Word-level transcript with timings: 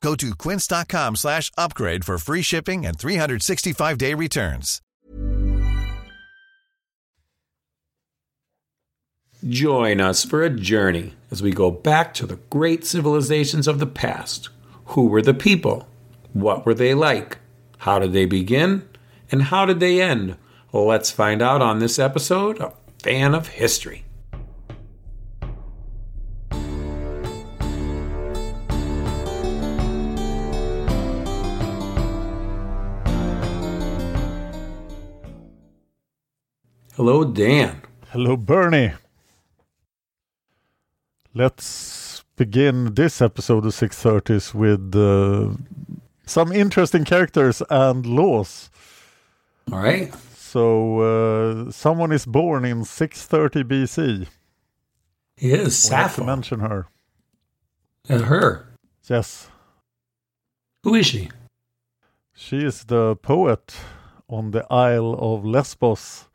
Go 0.00 0.14
to 0.16 0.34
quince.com 0.34 1.16
slash 1.16 1.50
upgrade 1.58 2.04
for 2.04 2.18
free 2.18 2.42
shipping 2.42 2.86
and 2.86 2.96
365-day 2.96 4.14
returns. 4.14 4.80
Join 9.48 10.00
us 10.00 10.24
for 10.24 10.42
a 10.42 10.50
journey 10.50 11.14
as 11.30 11.42
we 11.42 11.52
go 11.52 11.70
back 11.70 12.12
to 12.14 12.26
the 12.26 12.40
great 12.50 12.84
civilizations 12.84 13.68
of 13.68 13.78
the 13.78 13.86
past. 13.86 14.48
Who 14.86 15.06
were 15.06 15.22
the 15.22 15.34
people? 15.34 15.88
What 16.32 16.66
were 16.66 16.74
they 16.74 16.94
like? 16.94 17.38
How 17.78 18.00
did 18.00 18.12
they 18.12 18.24
begin? 18.26 18.88
And 19.30 19.44
how 19.44 19.64
did 19.64 19.78
they 19.78 20.00
end? 20.00 20.36
Let's 20.72 21.10
find 21.10 21.40
out 21.40 21.62
on 21.62 21.78
this 21.78 21.98
episode 21.98 22.58
of 22.58 22.74
Fan 23.02 23.34
of 23.34 23.48
History. 23.48 24.04
Hello, 36.98 37.22
Dan. 37.22 37.80
Hello, 38.10 38.36
Bernie. 38.36 38.92
Let's 41.32 42.24
begin 42.34 42.94
this 42.94 43.22
episode 43.22 43.64
of 43.64 43.72
630s 43.72 44.52
with 44.52 44.96
uh, 44.96 45.54
some 46.26 46.50
interesting 46.50 47.04
characters 47.04 47.62
and 47.70 48.04
laws. 48.04 48.68
All 49.70 49.78
right. 49.78 50.12
So, 50.36 50.98
uh, 51.68 51.70
someone 51.70 52.10
is 52.10 52.26
born 52.26 52.64
in 52.64 52.84
630 52.84 53.62
BC. 53.62 54.26
He 55.36 55.52
is 55.52 55.86
We 55.88 55.94
have 55.94 56.16
to 56.16 56.24
mention 56.24 56.58
her. 56.58 56.88
And 58.08 58.24
her. 58.24 58.66
Yes, 59.08 59.48
Who 60.82 60.96
is 60.96 61.06
she? 61.06 61.30
she 62.34 62.64
is 62.64 62.86
the 62.86 63.14
poet 63.14 63.76
on 64.28 64.50
the 64.50 64.66
Isle 64.68 65.14
of 65.14 65.44
Lesbos 65.44 66.27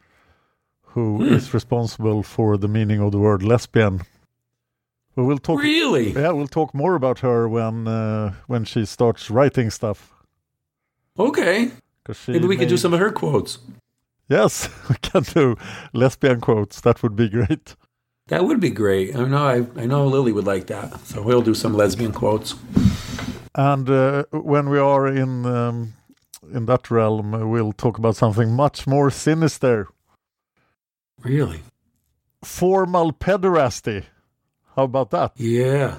who 0.94 1.24
is 1.24 1.48
Hmm. 1.50 1.58
responsible 1.58 2.24
for 2.24 2.58
the 2.58 2.68
meaning 2.68 3.00
of 3.02 3.12
the 3.12 3.20
word 3.20 3.44
lesbian. 3.44 4.02
We 5.16 5.24
will 5.24 5.38
talk. 5.40 5.62
Really? 5.62 6.12
Yeah, 6.14 6.32
we'll 6.32 6.48
talk 6.48 6.74
more 6.74 6.96
about 6.96 7.20
her 7.20 7.48
when 7.48 7.88
uh, 7.88 8.34
when 8.48 8.66
she 8.66 8.86
starts 8.86 9.30
writing 9.30 9.72
stuff. 9.72 10.12
Okay. 11.18 11.72
she 12.12 12.32
Maybe 12.32 12.48
we 12.48 12.58
could 12.58 12.70
do 12.70 12.78
some 12.78 12.94
of 12.94 13.00
her 13.00 13.12
quotes. 13.12 13.60
Yes, 14.30 14.70
we 14.90 14.96
can 15.02 15.24
do 15.24 15.56
lesbian 15.94 16.42
quotes. 16.42 16.82
That 16.82 17.02
would 17.04 17.16
be 17.16 17.30
great. 17.30 17.76
That 18.28 18.46
would 18.46 18.60
be 18.60 18.70
great. 18.72 19.16
I 19.16 19.24
know. 19.28 19.46
I, 19.46 19.82
I 19.82 19.86
know 19.86 20.08
Lily 20.08 20.32
would 20.32 20.48
like 20.48 20.66
that. 20.68 21.00
So 21.06 21.22
we'll 21.22 21.42
do 21.44 21.54
some 21.54 21.78
lesbian 21.78 22.12
quotes. 22.14 22.56
And 23.56 23.90
uh, 23.90 24.24
when 24.32 24.70
we 24.70 24.80
are 24.80 25.08
in 25.08 25.46
um, 25.46 25.94
in 26.54 26.66
that 26.66 26.90
realm, 26.90 27.32
we'll 27.52 27.74
talk 27.74 27.98
about 28.00 28.16
something 28.16 28.56
much 28.56 28.88
more 28.88 29.12
sinister: 29.12 29.88
Really? 31.24 31.62
formal 32.44 33.14
pederasty. 33.14 34.04
How 34.76 34.84
about 34.84 35.12
that? 35.12 35.32
Yeah. 35.38 35.96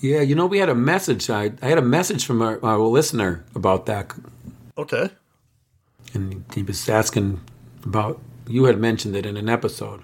Yeah. 0.00 0.20
You 0.20 0.34
know, 0.34 0.46
we 0.46 0.58
had 0.58 0.68
a 0.68 0.74
message. 0.74 1.30
I, 1.30 1.52
I 1.62 1.66
had 1.68 1.78
a 1.78 1.82
message 1.82 2.24
from 2.26 2.42
our, 2.42 2.58
our 2.64 2.78
listener 2.80 3.44
about 3.54 3.86
that, 3.86 4.12
Okay. 4.76 5.10
and 6.14 6.44
he 6.54 6.62
was 6.62 6.88
asking 6.88 7.40
about. 7.84 8.20
You 8.48 8.64
had 8.64 8.78
mentioned 8.80 9.14
it 9.14 9.24
in 9.24 9.36
an 9.36 9.48
episode. 9.48 10.02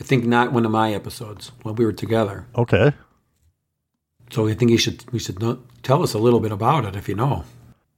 I 0.00 0.04
think 0.04 0.24
not 0.24 0.50
one 0.52 0.64
of 0.64 0.72
my 0.72 0.94
episodes 0.94 1.52
when 1.62 1.74
we 1.74 1.84
were 1.84 1.92
together. 1.92 2.46
Okay. 2.56 2.94
So 4.30 4.48
I 4.48 4.54
think 4.54 4.70
you 4.70 4.78
should 4.78 5.04
we 5.12 5.18
should 5.18 5.40
know, 5.40 5.58
tell 5.82 6.02
us 6.02 6.14
a 6.14 6.18
little 6.18 6.40
bit 6.40 6.52
about 6.52 6.86
it 6.86 6.96
if 6.96 7.06
you 7.06 7.14
know. 7.14 7.44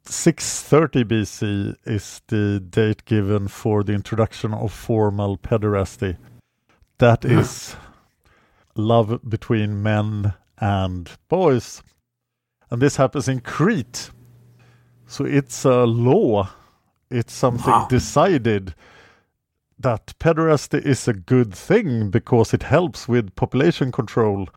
630 0.07 1.05
BC 1.05 1.77
is 1.85 2.21
the 2.29 2.61
date 2.61 3.05
given 3.05 3.49
for 3.49 3.83
the 3.83 3.93
introduction 3.95 4.53
of 4.53 4.73
formal 4.73 5.39
pederasty. 5.39 6.17
That 6.99 7.23
hmm. 7.23 7.39
is 7.39 7.77
love 8.77 9.21
between 9.29 9.83
men 9.83 10.35
and 10.59 11.11
boys. 11.29 11.83
And 12.71 12.83
this 12.83 12.97
happens 12.97 13.29
in 13.29 13.41
Crete. 13.41 14.11
So 15.07 15.25
it's 15.25 15.65
a 15.65 15.85
law. 15.85 16.51
It's 17.11 17.33
something 17.33 17.71
Wow. 17.71 17.87
decided 17.89 18.75
that 19.79 20.15
pederasty 20.19 20.85
is 20.85 21.07
a 21.09 21.13
good 21.13 21.55
thing 21.55 22.11
because 22.11 22.55
it 22.55 22.63
helps 22.65 23.07
with 23.07 23.35
population 23.37 23.93
control 23.93 24.49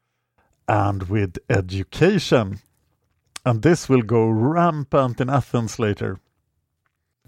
and 0.67 1.03
with 1.03 1.37
education. 1.49 2.59
And 3.47 3.61
this 3.61 3.87
will 3.87 4.01
go 4.01 4.27
rampant 4.27 5.21
in 5.21 5.29
Athens 5.29 5.79
later. 5.79 6.19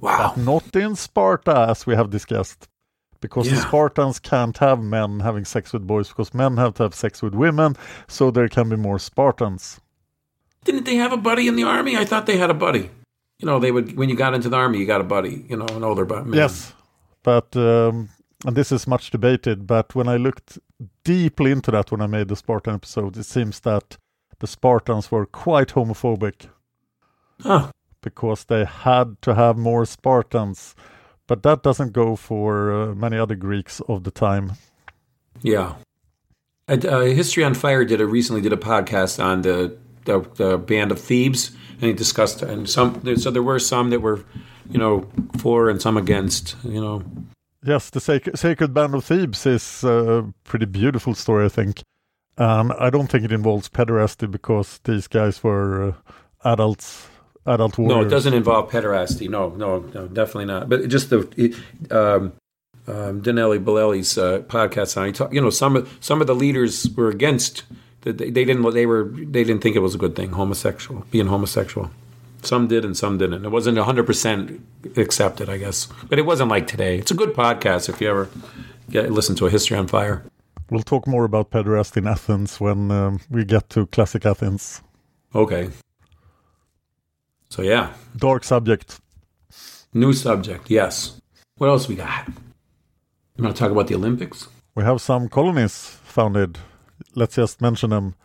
Wow. 0.01 0.33
But 0.35 0.43
not 0.43 0.75
in 0.75 0.97
Sparta, 0.97 1.67
as 1.69 1.87
we 1.87 1.95
have 1.95 2.09
discussed. 2.09 2.67
Because 3.21 3.49
the 3.49 3.55
Spartans 3.55 4.19
can't 4.19 4.57
have 4.57 4.81
men 4.81 5.21
having 5.21 5.45
sex 5.45 5.71
with 5.71 5.87
boys, 5.87 6.09
because 6.09 6.33
men 6.33 6.57
have 6.57 6.73
to 6.73 6.83
have 6.83 6.93
sex 6.93 7.21
with 7.21 7.33
women, 7.33 7.77
so 8.09 8.31
there 8.31 8.49
can 8.49 8.67
be 8.67 8.75
more 8.75 8.99
Spartans. 8.99 9.79
Didn't 10.65 10.83
they 10.83 10.95
have 10.95 11.13
a 11.13 11.17
buddy 11.17 11.47
in 11.47 11.55
the 11.55 11.63
army? 11.63 11.95
I 11.95 12.03
thought 12.03 12.25
they 12.25 12.37
had 12.37 12.49
a 12.49 12.53
buddy. 12.53 12.89
You 13.39 13.45
know, 13.45 13.59
they 13.59 13.71
would 13.71 13.95
when 13.95 14.09
you 14.09 14.17
got 14.17 14.33
into 14.33 14.49
the 14.49 14.57
army, 14.57 14.79
you 14.79 14.85
got 14.85 14.99
a 14.99 15.05
buddy. 15.05 15.45
You 15.47 15.55
know, 15.55 15.67
an 15.67 15.85
older 15.85 16.03
buddy. 16.03 16.31
Yes, 16.31 16.73
but 17.23 17.55
um, 17.55 18.09
and 18.45 18.57
this 18.57 18.73
is 18.73 18.87
much 18.87 19.09
debated. 19.09 19.65
But 19.65 19.95
when 19.95 20.09
I 20.09 20.17
looked 20.17 20.59
deeply 21.05 21.51
into 21.51 21.71
that 21.71 21.91
when 21.91 22.01
I 22.01 22.07
made 22.07 22.27
the 22.27 22.35
Spartan 22.35 22.75
episode, 22.75 23.15
it 23.15 23.25
seems 23.25 23.61
that 23.61 23.97
the 24.39 24.47
Spartans 24.47 25.11
were 25.11 25.25
quite 25.25 25.69
homophobic 25.73 26.47
Huh. 27.41 27.71
because 28.01 28.45
they 28.45 28.65
had 28.65 29.21
to 29.21 29.35
have 29.35 29.57
more 29.57 29.85
Spartans. 29.85 30.75
But 31.27 31.43
that 31.43 31.61
doesn't 31.63 31.93
go 31.93 32.15
for 32.15 32.71
uh, 32.73 32.95
many 32.95 33.17
other 33.17 33.35
Greeks 33.35 33.81
of 33.87 34.03
the 34.03 34.11
time. 34.11 34.53
Yeah. 35.41 35.75
Uh, 36.67 36.77
uh, 36.87 37.01
History 37.01 37.43
on 37.43 37.53
Fire 37.53 37.85
did 37.85 38.01
a 38.01 38.05
recently 38.05 38.41
did 38.41 38.53
a 38.53 38.57
podcast 38.57 39.23
on 39.23 39.41
the 39.43 39.77
the, 40.05 40.21
the 40.35 40.57
band 40.57 40.91
of 40.91 40.99
Thebes, 40.99 41.51
and 41.73 41.81
he 41.83 41.93
discussed 41.93 42.41
and 42.41 42.67
some. 42.69 42.99
So 43.17 43.29
there 43.29 43.43
were 43.43 43.59
some 43.59 43.89
that 43.91 43.99
were, 44.01 44.23
you 44.69 44.79
know, 44.79 45.07
for 45.37 45.69
and 45.69 45.79
some 45.81 45.97
against. 45.97 46.55
You 46.63 46.81
know, 46.81 47.03
Yes, 47.63 47.89
the 47.89 47.99
Sac- 47.99 48.35
Sacred 48.37 48.73
Band 48.73 48.95
of 48.95 49.03
Thebes 49.05 49.45
is 49.45 49.83
a 49.83 50.25
pretty 50.45 50.65
beautiful 50.65 51.13
story, 51.13 51.45
I 51.45 51.49
think. 51.49 51.81
And 52.39 52.71
I 52.71 52.89
don't 52.89 53.07
think 53.07 53.25
it 53.25 53.33
involves 53.33 53.67
pederasty 53.67 54.31
because 54.31 54.79
these 54.85 55.07
guys 55.07 55.43
were 55.43 55.89
uh, 55.89 55.93
adults 56.45 57.07
adult 57.45 57.77
warriors. 57.77 57.95
No, 57.95 58.07
it 58.07 58.09
doesn't 58.09 58.33
involve 58.33 58.71
pederasty. 58.71 59.29
No, 59.29 59.49
no, 59.49 59.79
no, 59.93 60.07
definitely 60.07 60.45
not. 60.45 60.69
But 60.69 60.87
just 60.87 61.09
the 61.09 61.27
it, 61.35 61.91
um, 61.91 62.31
um, 62.87 63.21
Daniele 63.21 63.59
Bolelli's 63.59 64.17
uh, 64.17 64.39
podcast 64.47 64.95
on. 64.97 65.07
He 65.07 65.11
talk, 65.11 65.33
you 65.33 65.41
know, 65.41 65.49
some 65.49 65.75
of 65.75 65.97
some 65.99 66.21
of 66.21 66.27
the 66.27 66.35
leaders 66.35 66.89
were 66.95 67.09
against. 67.09 67.63
They, 68.01 68.13
they 68.13 68.45
didn't. 68.45 68.73
They 68.73 68.85
were. 68.85 69.11
They 69.13 69.43
didn't 69.43 69.61
think 69.61 69.75
it 69.75 69.79
was 69.79 69.95
a 69.95 69.97
good 69.97 70.15
thing. 70.15 70.31
Homosexual, 70.31 71.05
being 71.11 71.27
homosexual. 71.27 71.91
Some 72.41 72.69
did 72.69 72.85
and 72.85 72.95
some 72.95 73.17
didn't. 73.17 73.43
It 73.43 73.49
wasn't 73.49 73.77
hundred 73.79 74.05
percent 74.05 74.65
accepted, 74.95 75.49
I 75.49 75.57
guess. 75.57 75.89
But 76.07 76.19
it 76.19 76.25
wasn't 76.25 76.49
like 76.49 76.67
today. 76.67 76.97
It's 76.97 77.11
a 77.11 77.15
good 77.15 77.33
podcast 77.33 77.89
if 77.89 77.99
you 77.99 78.09
ever 78.09 78.29
get 78.89 79.11
listen 79.11 79.35
to 79.35 79.47
a 79.47 79.49
History 79.49 79.77
on 79.77 79.87
Fire. 79.87 80.23
We'll 80.69 80.83
talk 80.83 81.07
more 81.07 81.25
about 81.25 81.49
pederasty 81.49 81.97
in 81.97 82.07
Athens 82.07 82.59
when 82.59 82.91
um, 82.91 83.19
we 83.29 83.43
get 83.43 83.69
to 83.71 83.87
classic 83.87 84.25
Athens. 84.25 84.81
Okay. 85.33 85.69
So 87.49 87.63
yeah, 87.63 87.93
Dark 88.15 88.43
subject. 88.43 88.99
new 89.93 90.13
subject. 90.13 90.69
Yes. 90.69 91.19
What 91.57 91.67
else 91.67 91.87
we 91.87 91.95
got? 91.95 92.27
You 93.35 93.43
want 93.43 93.55
to 93.55 93.59
talk 93.59 93.71
about 93.71 93.87
the 93.87 93.95
Olympics? 93.95 94.47
We 94.75 94.83
have 94.83 95.01
some 95.01 95.27
colonies 95.29 95.97
founded. 96.03 96.59
Let's 97.15 97.35
just 97.35 97.61
mention 97.61 97.89
them. 97.89 98.15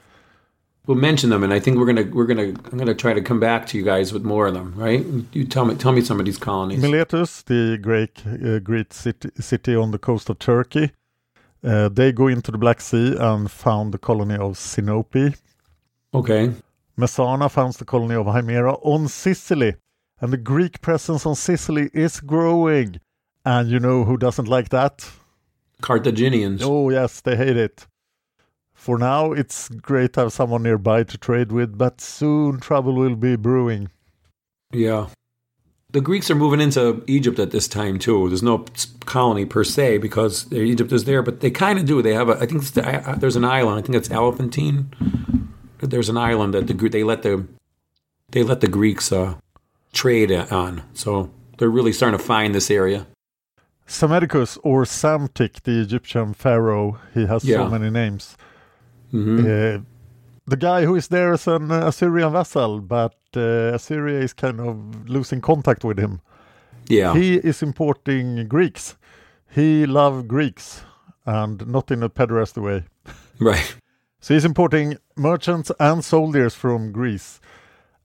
We'll 0.86 0.98
mention 0.98 1.30
them, 1.30 1.42
and 1.42 1.52
I 1.54 1.60
think 1.60 1.78
we're 1.78 1.86
gonna 1.86 2.10
we're 2.12 2.26
gonna 2.26 2.52
I'm 2.70 2.76
gonna 2.78 2.94
try 2.94 3.14
to 3.14 3.22
come 3.22 3.40
back 3.40 3.66
to 3.68 3.78
you 3.78 3.84
guys 3.84 4.12
with 4.12 4.22
more 4.22 4.46
of 4.46 4.52
them. 4.52 4.74
Right? 4.76 5.02
You 5.32 5.46
tell 5.46 5.64
me 5.64 5.76
tell 5.76 5.92
me 5.92 6.02
some 6.02 6.20
of 6.20 6.26
these 6.26 6.36
colonies. 6.36 6.82
Miletus, 6.82 7.42
the 7.42 7.78
Greek 7.80 8.20
uh, 8.26 8.58
great 8.58 8.92
city, 8.92 9.30
city 9.40 9.74
on 9.74 9.92
the 9.92 9.98
coast 9.98 10.28
of 10.28 10.38
Turkey, 10.38 10.92
uh, 11.64 11.88
they 11.88 12.12
go 12.12 12.28
into 12.28 12.50
the 12.50 12.58
Black 12.58 12.80
Sea 12.80 13.16
and 13.18 13.50
found 13.50 13.92
the 13.92 13.98
colony 13.98 14.34
of 14.34 14.52
Sinope. 14.52 15.36
Okay. 16.12 16.52
Messana 16.98 17.50
founds 17.50 17.78
the 17.78 17.84
colony 17.84 18.14
of 18.14 18.26
Himera 18.26 18.78
on 18.82 19.08
Sicily, 19.08 19.74
and 20.20 20.32
the 20.32 20.36
Greek 20.36 20.80
presence 20.80 21.26
on 21.26 21.34
Sicily 21.34 21.90
is 21.92 22.20
growing. 22.20 23.00
And 23.44 23.68
you 23.68 23.80
know 23.80 24.04
who 24.04 24.16
doesn't 24.16 24.48
like 24.48 24.68
that? 24.68 25.10
Carthaginians. 25.80 26.62
Oh, 26.62 26.90
yes, 26.90 27.20
they 27.20 27.36
hate 27.36 27.56
it. 27.56 27.86
For 28.72 28.98
now, 28.98 29.32
it's 29.32 29.68
great 29.68 30.12
to 30.12 30.20
have 30.20 30.32
someone 30.32 30.62
nearby 30.62 31.04
to 31.04 31.18
trade 31.18 31.50
with, 31.50 31.76
but 31.76 32.00
soon 32.00 32.60
trouble 32.60 32.94
will 32.94 33.16
be 33.16 33.36
brewing. 33.36 33.90
Yeah. 34.72 35.08
The 35.94 36.00
Greeks 36.00 36.28
are 36.28 36.34
moving 36.34 36.60
into 36.60 37.04
Egypt 37.06 37.38
at 37.38 37.52
this 37.52 37.68
time 37.68 38.00
too. 38.00 38.28
There's 38.28 38.42
no 38.42 38.64
colony 39.06 39.44
per 39.44 39.62
se 39.62 39.98
because 39.98 40.52
Egypt 40.52 40.90
is 40.92 41.04
there, 41.04 41.22
but 41.22 41.38
they 41.40 41.52
kind 41.52 41.78
of 41.78 41.84
do. 41.86 42.02
They 42.02 42.14
have 42.14 42.28
a. 42.28 42.32
I 42.42 42.46
think 42.46 42.64
the, 42.74 43.14
there's 43.20 43.36
an 43.36 43.44
island. 43.44 43.78
I 43.78 43.82
think 43.82 43.94
it's 43.96 44.10
Elephantine. 44.10 44.90
There's 45.78 46.08
an 46.08 46.16
island 46.16 46.52
that 46.54 46.66
the 46.66 46.74
they 46.88 47.04
let 47.04 47.22
the 47.22 47.46
they 48.32 48.42
let 48.42 48.60
the 48.60 48.66
Greeks 48.66 49.12
uh, 49.12 49.34
trade 49.92 50.32
on. 50.32 50.82
So 50.94 51.30
they're 51.58 51.70
really 51.70 51.92
starting 51.92 52.18
to 52.18 52.24
find 52.24 52.54
this 52.54 52.70
area. 52.72 53.06
Psammetichus 53.86 54.58
or 54.64 54.84
Psamtik, 54.84 55.62
the 55.62 55.80
Egyptian 55.80 56.34
pharaoh, 56.34 56.98
he 57.14 57.26
has 57.26 57.44
Yeah. 57.44 57.58
so 57.58 57.68
many 57.68 57.90
names. 57.90 58.36
hmm 59.12 59.46
Uh, 59.46 59.78
the 60.46 60.56
guy 60.56 60.84
who 60.84 60.94
is 60.94 61.08
there 61.08 61.32
as 61.32 61.46
an 61.46 61.70
Assyrian 61.70 62.32
vassal, 62.32 62.80
but 62.80 63.16
uh, 63.36 63.74
Assyria 63.74 64.20
is 64.20 64.32
kind 64.32 64.60
of 64.60 65.08
losing 65.08 65.40
contact 65.40 65.84
with 65.84 65.98
him. 65.98 66.20
Yeah. 66.88 67.14
He 67.14 67.36
is 67.36 67.62
importing 67.62 68.46
Greeks. 68.48 68.96
He 69.50 69.86
loves 69.86 70.26
Greeks, 70.26 70.82
and 71.24 71.66
not 71.66 71.90
in 71.90 72.02
a 72.02 72.10
pederasty 72.10 72.62
way. 72.62 72.84
right. 73.40 73.76
So 74.20 74.34
he's 74.34 74.44
importing 74.44 74.98
merchants 75.16 75.70
and 75.78 76.04
soldiers 76.04 76.54
from 76.54 76.92
Greece, 76.92 77.40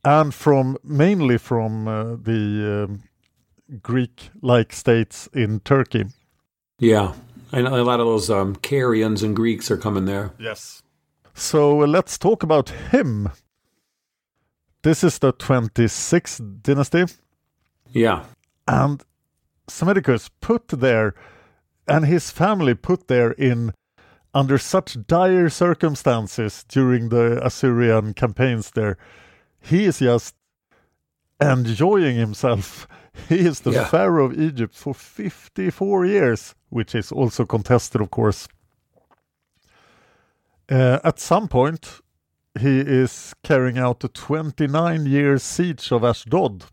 and 0.04 0.34
from 0.34 0.78
mainly 0.84 1.38
from 1.38 1.88
uh, 1.88 2.16
the 2.16 2.86
um, 2.88 3.04
Greek-like 3.82 4.74
states 4.74 5.28
in 5.34 5.60
Turkey. 5.62 6.06
Yeah. 6.78 7.14
Know 7.52 7.82
a 7.82 7.84
lot 7.84 8.00
of 8.00 8.06
those 8.06 8.30
um, 8.30 8.56
Carians 8.58 9.24
and 9.24 9.36
Greeks 9.36 9.72
are 9.72 9.78
coming 9.78 10.06
there. 10.06 10.32
Yes. 10.40 10.84
So 11.40 11.78
let's 11.78 12.18
talk 12.18 12.44
about 12.44 12.70
him. 12.92 13.30
This 14.82 15.04
is 15.04 15.20
the 15.20 15.32
26th 15.34 16.62
dynasty, 16.64 17.06
Yeah. 17.88 18.26
and 18.68 19.02
Psammetichus 19.68 20.30
put 20.42 20.68
there, 20.68 21.14
and 21.88 22.06
his 22.06 22.30
family 22.30 22.74
put 22.76 23.08
there 23.08 23.32
in 23.32 23.74
under 24.34 24.58
such 24.58 24.98
dire 25.08 25.50
circumstances 25.50 26.66
during 26.68 27.10
the 27.10 27.40
Assyrian 27.46 28.14
campaigns 28.14 28.72
there. 28.72 28.98
He 29.62 29.86
is 29.86 30.00
just 30.00 30.36
enjoying 31.42 32.18
himself. 32.18 32.88
He 33.28 33.40
is 33.40 33.62
the 33.62 33.72
Yeah. 33.72 33.86
pharaoh 33.86 34.26
of 34.26 34.40
Egypt 34.40 34.74
for 34.76 34.94
54 34.94 36.06
years, 36.06 36.56
which 36.70 36.96
is 36.96 37.12
also 37.12 37.46
contested, 37.46 38.02
of 38.02 38.12
course. 38.12 38.48
Uh, 40.70 41.00
at 41.04 41.20
some 41.20 41.48
point, 41.48 42.02
he 42.60 42.80
is 42.80 43.34
carrying 43.44 43.78
out 43.78 44.04
a 44.04 44.08
29 44.08 45.06
year 45.06 45.38
siege 45.40 45.92
of 45.92 46.04
Ashdod, 46.04 46.66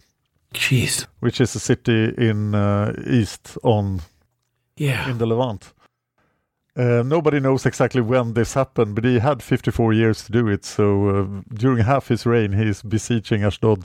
Jeez. 0.54 1.06
which 1.20 1.40
is 1.40 1.54
a 1.54 1.60
city 1.60 2.12
in 2.18 2.54
uh, 2.54 2.92
east 3.06 3.56
on 3.62 4.00
Yeah. 4.76 5.08
in 5.10 5.18
the 5.18 5.26
Levant. 5.26 5.72
Uh, 6.78 7.02
nobody 7.06 7.40
knows 7.40 7.64
exactly 7.64 8.02
when 8.02 8.34
this 8.34 8.52
happened, 8.54 8.94
but 8.94 9.04
he 9.04 9.18
had 9.18 9.42
54 9.42 9.94
years 9.94 10.24
to 10.24 10.32
do 10.32 10.46
it. 10.48 10.64
So 10.66 11.08
uh, 11.08 11.26
during 11.54 11.84
half 11.84 12.08
his 12.08 12.26
reign, 12.26 12.52
he 12.52 12.64
is 12.68 12.82
besieging 12.82 13.44
Ashdod. 13.44 13.84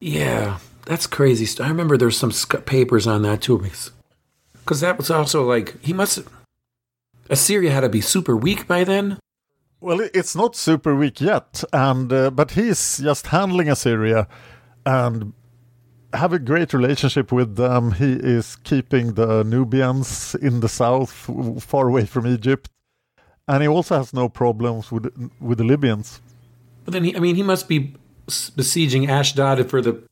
Yeah, 0.00 0.58
that's 0.86 1.06
crazy. 1.06 1.46
I 1.62 1.68
remember 1.68 1.96
there's 1.96 2.16
some 2.18 2.32
sc- 2.32 2.64
papers 2.64 3.06
on 3.06 3.22
that 3.22 3.42
too, 3.42 3.58
because 4.64 4.80
that 4.80 4.96
was 4.98 5.10
also 5.10 5.44
like 5.44 5.80
he 5.82 5.92
must. 5.92 6.20
Assyria 7.30 7.70
had 7.70 7.80
to 7.80 7.88
be 7.88 8.00
super 8.00 8.36
weak 8.36 8.66
by 8.66 8.84
then. 8.84 9.18
Well, 9.80 10.00
it's 10.12 10.36
not 10.36 10.56
super 10.56 10.94
weak 10.94 11.20
yet, 11.20 11.64
and 11.72 12.12
uh, 12.12 12.30
but 12.30 12.50
he's 12.50 12.98
just 12.98 13.28
handling 13.28 13.70
Assyria 13.70 14.28
and 14.84 15.32
have 16.12 16.32
a 16.32 16.38
great 16.38 16.74
relationship 16.74 17.32
with 17.32 17.56
them. 17.56 17.92
He 17.92 18.12
is 18.12 18.56
keeping 18.56 19.14
the 19.14 19.42
Nubians 19.42 20.34
in 20.34 20.60
the 20.60 20.68
south, 20.68 21.12
far 21.62 21.88
away 21.88 22.04
from 22.04 22.26
Egypt, 22.26 22.68
and 23.48 23.62
he 23.62 23.68
also 23.68 23.96
has 23.96 24.12
no 24.12 24.28
problems 24.28 24.92
with 24.92 25.06
with 25.40 25.56
the 25.58 25.64
Libyans. 25.64 26.20
But 26.84 26.92
then 26.92 27.04
he, 27.04 27.16
I 27.16 27.20
mean, 27.20 27.36
he 27.36 27.42
must 27.42 27.68
be 27.68 27.94
besieging 28.56 29.08
Ashdod 29.08 29.70
for 29.70 29.80
the 29.80 30.02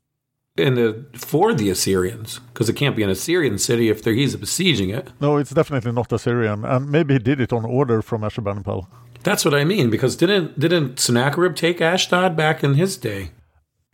in 0.59 0.75
the 0.75 1.05
for 1.15 1.55
the 1.55 1.71
Assyrians 1.71 2.41
because 2.53 2.69
it 2.69 2.75
can't 2.77 2.97
be 2.97 3.03
an 3.03 3.11
Assyrian 3.11 3.59
city 3.59 3.89
if 3.89 4.05
he's 4.05 4.37
besieging 4.37 4.91
it. 4.91 5.11
No, 5.21 5.37
it's 5.37 5.51
definitely 5.53 5.93
not 5.93 6.13
Assyrian, 6.13 6.65
and 6.65 6.91
maybe 6.91 7.15
he 7.15 7.19
did 7.19 7.41
it 7.41 7.53
on 7.53 7.65
order 7.65 8.03
from 8.03 8.23
Ashurbanipal. 8.23 8.87
That's 9.23 9.45
what 9.45 9.55
I 9.55 9.65
mean 9.65 9.91
because 9.91 10.17
didn't 10.17 10.59
didn't 10.59 10.99
Sennacherib 10.99 11.55
take 11.57 11.81
Ashdod 11.81 12.37
back 12.37 12.63
in 12.65 12.75
his 12.75 12.97
day? 12.97 13.31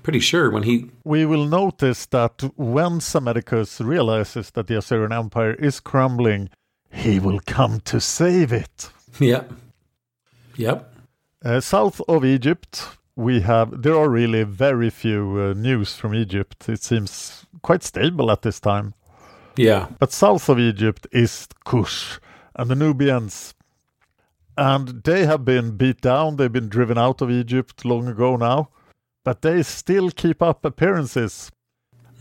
Pretty 0.02 0.20
sure 0.20 0.50
when 0.50 0.64
he 0.64 0.90
We 1.04 1.24
will 1.26 1.46
notice 1.46 2.06
that 2.06 2.42
when 2.56 3.00
Psammetichus 3.00 3.80
realizes 3.84 4.50
that 4.50 4.66
the 4.66 4.76
Assyrian 4.78 5.12
Empire 5.12 5.54
is 5.54 5.80
crumbling, 5.80 6.50
he 6.92 7.18
will 7.18 7.40
come 7.46 7.80
to 7.80 8.00
save 8.00 8.52
it. 8.52 8.90
yep 9.18 9.50
yep 10.56 10.90
Uh, 11.44 11.60
south 11.60 12.00
of 12.08 12.24
Egypt, 12.24 12.82
we 13.16 13.40
have 13.40 13.82
there 13.82 13.96
are 13.96 14.08
really 14.08 14.42
very 14.42 14.90
few 14.90 15.38
uh, 15.40 15.54
news 15.54 15.94
from 15.94 16.14
Egypt. 16.14 16.68
It 16.68 16.82
seems 16.82 17.46
quite 17.62 17.82
stable 17.82 18.30
at 18.30 18.42
this 18.42 18.60
time. 18.60 18.94
yeah 19.56 19.88
But 19.98 20.12
south 20.12 20.48
of 20.48 20.58
Egypt 20.58 21.06
is 21.12 21.48
Kush 21.64 22.18
and 22.56 22.70
the 22.70 22.74
Nubians. 22.74 23.54
And 24.56 25.02
they 25.02 25.26
have 25.26 25.44
been 25.44 25.76
beat 25.76 26.00
down, 26.00 26.36
they've 26.36 26.52
been 26.52 26.68
driven 26.68 26.96
out 26.96 27.20
of 27.20 27.30
Egypt 27.30 27.84
long 27.84 28.06
ago 28.08 28.36
now. 28.36 28.68
But 29.24 29.42
they 29.42 29.62
still 29.62 30.10
keep 30.10 30.42
up 30.42 30.64
appearances. 30.64 31.50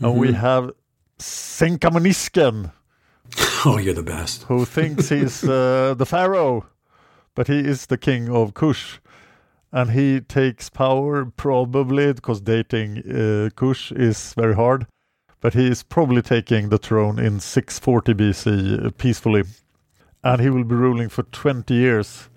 And 0.00 0.18
we 0.18 0.32
have 0.32 0.72
Senkamanisken, 1.18 2.72
oh 3.64 3.78
you're 3.78 3.94
the 3.94 4.02
best 4.02 4.42
who 4.44 4.64
thinks 4.64 5.08
he's 5.08 5.44
uh, 5.48 5.94
the 5.96 6.06
pharaoh, 6.06 6.66
but 7.34 7.46
he 7.46 7.58
is 7.58 7.86
the 7.86 7.98
king 7.98 8.28
of 8.28 8.54
Kush. 8.54 8.98
And 9.74 9.90
he 9.90 10.20
takes 10.20 10.70
power 10.70 11.24
probably 11.24 12.12
because 12.12 12.40
dating 12.40 12.98
uh, 12.98 13.50
Kush 13.56 13.90
is 13.90 14.32
very 14.34 14.54
hard. 14.54 14.86
But 15.40 15.54
he 15.54 15.66
is 15.66 15.82
probably 15.82 16.22
taking 16.22 16.68
the 16.68 16.78
throne 16.78 17.18
in 17.18 17.40
640 17.40 18.14
BC 18.14 18.86
uh, 18.86 18.90
peacefully. 18.96 19.42
And 20.22 20.40
he 20.40 20.48
will 20.48 20.62
be 20.62 20.76
ruling 20.76 21.08
for 21.08 21.24
20 21.24 21.74
years. 21.74 22.28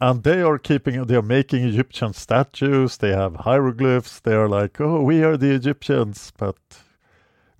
And 0.00 0.24
they 0.24 0.42
are 0.42 0.58
keeping, 0.58 1.04
they 1.04 1.14
are 1.14 1.22
making 1.22 1.62
Egyptian 1.62 2.12
statues, 2.12 2.96
they 2.96 3.10
have 3.10 3.36
hieroglyphs, 3.36 4.18
they 4.18 4.34
are 4.34 4.48
like, 4.48 4.80
oh, 4.80 5.00
we 5.00 5.22
are 5.22 5.36
the 5.36 5.54
Egyptians. 5.54 6.32
But 6.36 6.56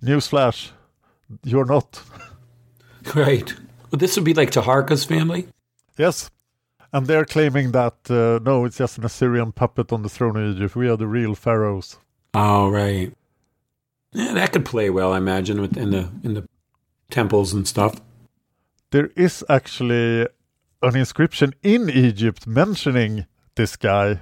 newsflash, 0.03 0.71
you're 1.45 1.65
not. 1.65 2.03
right. 3.15 3.53
Well, 3.89 3.97
this 3.97 4.17
would 4.17 4.25
be 4.25 4.33
like 4.33 4.51
Taharka's 4.51 5.05
family. 5.05 5.47
Yes. 5.97 6.29
And 6.95 7.07
they're 7.07 7.25
claiming 7.25 7.73
that 7.73 8.09
uh, 8.09 8.39
no, 8.41 8.63
it's 8.63 8.77
just 8.77 8.97
an 8.97 9.03
Assyrian 9.03 9.51
puppet 9.51 9.91
on 9.91 10.01
the 10.01 10.07
throne 10.07 10.37
of 10.37 10.55
Egypt. 10.55 10.77
We 10.77 10.87
are 10.87 10.95
the 10.95 11.07
real 11.07 11.35
pharaohs. 11.35 11.97
Oh, 12.33 12.69
right. 12.69 13.13
Yeah, 14.13 14.33
that 14.33 14.53
could 14.53 14.63
play 14.63 14.89
well, 14.89 15.11
I 15.11 15.17
imagine, 15.17 15.59
with 15.59 15.75
in 15.75 15.91
the 15.91 16.09
in 16.23 16.35
the 16.35 16.47
temples 17.09 17.51
and 17.51 17.67
stuff. 17.67 17.99
There 18.91 19.09
is 19.17 19.43
actually 19.49 20.25
an 20.81 20.95
inscription 20.95 21.53
in 21.61 21.89
Egypt 21.89 22.47
mentioning 22.47 23.25
this 23.55 23.75
guy, 23.75 24.21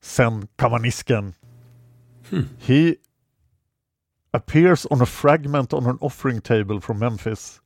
Sen 0.00 0.48
Kamanisken. 0.58 1.34
He 2.58 2.98
appears 4.32 4.84
on 4.86 5.00
a 5.00 5.06
fragment 5.06 5.72
on 5.72 5.86
an 5.86 5.98
offering 6.00 6.40
table 6.40 6.80
from 6.80 6.98
Memphis. 6.98 7.60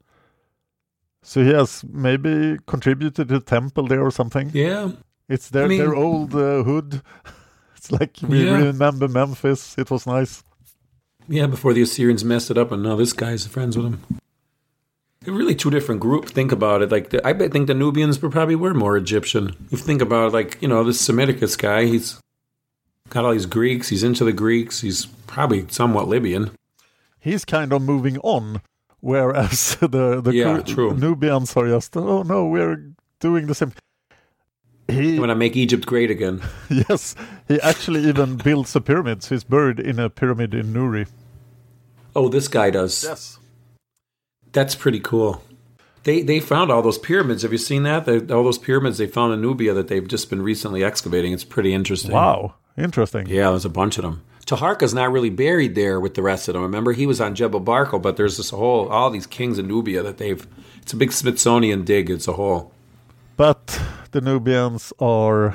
So 1.28 1.44
he 1.44 1.50
has 1.50 1.84
maybe 1.92 2.56
contributed 2.66 3.14
to 3.16 3.24
the 3.24 3.40
temple 3.40 3.86
there 3.86 4.00
or 4.02 4.10
something. 4.10 4.50
Yeah. 4.54 4.92
It's 5.28 5.50
their 5.50 5.64
I 5.66 5.68
mean- 5.68 5.78
their 5.78 5.94
old 5.94 6.34
uh, 6.34 6.62
hood. 6.64 7.02
It's 7.76 7.92
like 7.92 8.16
we 8.26 8.44
Yeah. 8.46 8.56
remember 8.72 9.06
Memphis. 9.08 9.76
It 9.78 9.90
was 9.90 10.06
nice. 10.06 10.42
Yeah, 11.28 11.46
before 11.46 11.74
the 11.74 11.82
Assyrians 11.82 12.24
messed 12.24 12.50
it 12.50 12.56
up, 12.58 12.72
and 12.72 12.82
now 12.82 12.96
this 12.96 13.12
guy's 13.12 13.46
friends 13.46 13.76
with 13.76 13.86
him. 13.86 14.00
They're 15.20 15.34
really 15.34 15.54
two 15.54 15.70
different 15.70 16.00
groups. 16.00 16.32
Think 16.32 16.50
about 16.50 16.80
it. 16.82 16.90
Like 16.90 17.10
the, 17.10 17.24
I 17.26 17.34
think 17.34 17.66
the 17.66 17.74
Nubians 17.74 18.20
were 18.22 18.30
probably 18.30 18.56
were 18.56 18.72
more 18.74 18.96
Egyptian. 18.96 19.50
If 19.66 19.72
you 19.72 19.78
think 19.78 20.00
about 20.02 20.28
it, 20.28 20.32
like 20.32 20.58
you 20.62 20.68
know 20.68 20.82
this 20.82 21.00
Psammetichus 21.06 21.56
guy, 21.58 21.84
he's 21.84 22.18
got 23.10 23.24
all 23.26 23.32
these 23.32 23.46
Greeks. 23.46 23.90
He's 23.90 24.02
into 24.02 24.24
the 24.24 24.32
Greeks. 24.32 24.80
He's 24.80 25.06
probably 25.26 25.66
somewhat 25.68 26.08
Libyan. 26.08 26.50
He's 27.20 27.44
kind 27.44 27.72
of 27.72 27.82
moving 27.82 28.16
on, 28.24 28.62
whereas 29.00 29.76
the 29.80 30.20
the 30.20 30.32
Yeah. 30.32 30.62
Nubians 30.92 31.56
are 31.56 31.68
just 31.68 31.96
oh 31.96 32.22
no, 32.22 32.46
we're 32.46 32.92
doing 33.20 33.46
the 33.46 33.54
same. 33.54 33.72
He 34.90 35.18
When 35.20 35.30
I 35.30 35.34
make 35.34 35.54
Egypt 35.56 35.84
great 35.84 36.10
again. 36.10 36.40
yes, 36.70 37.14
he 37.46 37.60
actually 37.60 38.08
even 38.08 38.36
builds 38.44 38.74
a 38.74 38.80
pyramid. 38.80 39.22
So 39.22 39.34
he's 39.34 39.44
buried 39.44 39.78
in 39.78 39.98
a 39.98 40.08
pyramid 40.08 40.54
in 40.54 40.72
Nuri. 40.72 41.06
Oh, 42.16 42.28
this 42.28 42.48
guy 42.48 42.70
does. 42.70 43.04
Yes. 43.04 43.38
That's 44.52 44.74
pretty 44.74 45.00
cool. 45.00 45.42
They 46.04 46.22
they 46.22 46.40
found 46.40 46.70
all 46.72 46.80
those 46.80 46.96
pyramids. 46.96 47.42
Have 47.42 47.52
you 47.52 47.58
seen 47.58 47.82
that? 47.82 48.06
They, 48.06 48.18
all 48.32 48.44
those 48.44 48.56
pyramids 48.56 48.96
they 48.96 49.06
found 49.06 49.34
in 49.34 49.42
Nubia 49.42 49.74
that 49.74 49.88
they've 49.88 50.08
just 50.08 50.30
been 50.30 50.40
recently 50.40 50.82
excavating. 50.82 51.32
It's 51.32 51.44
pretty 51.44 51.74
interesting. 51.74 52.12
Wow, 52.12 52.54
interesting. 52.78 53.26
Yeah, 53.28 53.50
there's 53.50 53.66
a 53.66 53.68
bunch 53.70 53.98
of 53.98 54.04
them. 54.04 54.22
Taharka's 54.48 54.94
not 54.94 55.12
really 55.12 55.28
buried 55.28 55.74
there 55.74 56.00
with 56.00 56.14
the 56.14 56.22
rest 56.22 56.48
of 56.48 56.54
them. 56.54 56.62
Remember, 56.62 56.92
he 56.94 57.06
was 57.06 57.20
on 57.20 57.34
Jebel 57.34 57.60
Barkal, 57.60 58.00
but 58.00 58.16
there's 58.16 58.38
this 58.38 58.48
whole 58.48 58.88
all 58.88 59.10
these 59.10 59.26
kings 59.26 59.58
in 59.58 59.68
Nubia 59.68 60.02
that 60.02 60.16
they've. 60.16 60.46
It's 60.80 60.94
a 60.94 60.96
big 60.96 61.12
Smithsonian 61.12 61.84
dig. 61.84 62.08
It's 62.08 62.26
a 62.26 62.32
whole. 62.32 62.72
But 63.36 63.78
the 64.12 64.22
Nubians 64.22 64.92
are 64.98 65.54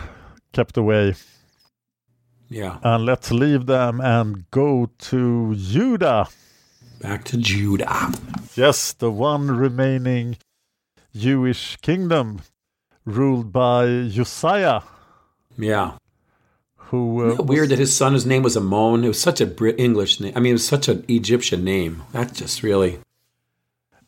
kept 0.53 0.77
away, 0.77 1.15
Yeah, 2.49 2.77
and 2.83 3.03
let's 3.03 3.31
leave 3.31 3.65
them 3.65 3.99
and 3.99 4.45
go 4.51 4.89
to 5.09 5.55
Judah. 5.55 6.27
back 7.01 7.23
to 7.25 7.37
Judah. 7.37 8.13
Yes, 8.55 8.93
the 8.93 9.09
one 9.11 9.47
remaining 9.49 10.37
Jewish 11.15 11.77
kingdom 11.81 12.41
ruled 13.05 13.51
by 13.51 14.07
Josiah, 14.07 14.81
Yeah, 15.57 15.97
who 16.89 17.31
uh, 17.31 17.43
weird 17.43 17.69
that 17.69 17.79
his 17.79 17.95
son, 17.95 18.13
his 18.13 18.25
name 18.25 18.43
was 18.43 18.55
Amon. 18.57 19.03
It 19.03 19.07
was 19.07 19.21
such 19.21 19.41
a 19.41 19.45
Brit 19.45 19.79
English 19.79 20.19
name. 20.19 20.33
I 20.35 20.39
mean, 20.39 20.51
it 20.51 20.53
was 20.53 20.67
such 20.67 20.87
an 20.87 21.03
Egyptian 21.07 21.63
name. 21.63 22.03
That 22.11 22.33
just 22.33 22.63
really. 22.63 22.99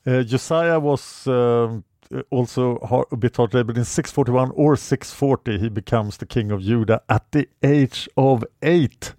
Uh, 0.05 0.21
Josiah 0.23 0.79
was 0.79 1.25
um, 1.27 1.83
also 2.29 2.79
har- 2.79 3.07
a 3.11 3.17
bit 3.17 3.35
hard 3.37 3.51
to 3.51 3.63
but 3.63 3.77
in 3.77 3.83
641 3.85 4.51
or 4.55 4.75
640 4.75 5.59
he 5.59 5.69
becomes 5.69 6.17
the 6.17 6.25
king 6.25 6.51
of 6.51 6.61
Judah 6.61 7.01
at 7.09 7.31
the 7.31 7.47
age 7.63 8.07
of 8.17 8.43
8 8.61 9.13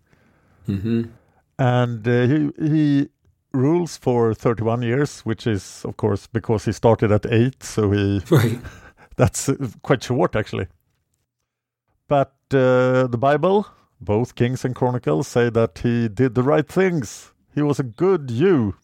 hmm 0.66 1.02
and 1.58 2.06
uh, 2.06 2.26
he 2.26 2.50
he 2.58 3.08
rules 3.52 3.96
for 3.96 4.34
31 4.34 4.82
years 4.82 5.20
which 5.20 5.46
is 5.46 5.82
of 5.84 5.96
course 5.96 6.26
because 6.26 6.64
he 6.64 6.72
started 6.72 7.10
at 7.10 7.26
8 7.26 7.62
so 7.62 7.90
he 7.90 8.20
Right. 8.30 8.58
that's 9.16 9.48
uh, 9.48 9.56
quite 9.82 10.02
short 10.02 10.36
actually 10.36 10.66
but 12.08 12.35
uh, 12.54 13.06
the 13.06 13.18
bible 13.18 13.66
both 14.00 14.34
kings 14.34 14.64
and 14.64 14.74
chronicles 14.74 15.26
say 15.26 15.50
that 15.50 15.78
he 15.78 16.08
did 16.08 16.34
the 16.34 16.42
right 16.42 16.68
things 16.68 17.32
he 17.54 17.62
was 17.62 17.80
a 17.80 17.82
good 17.82 18.28
Jew 18.28 18.74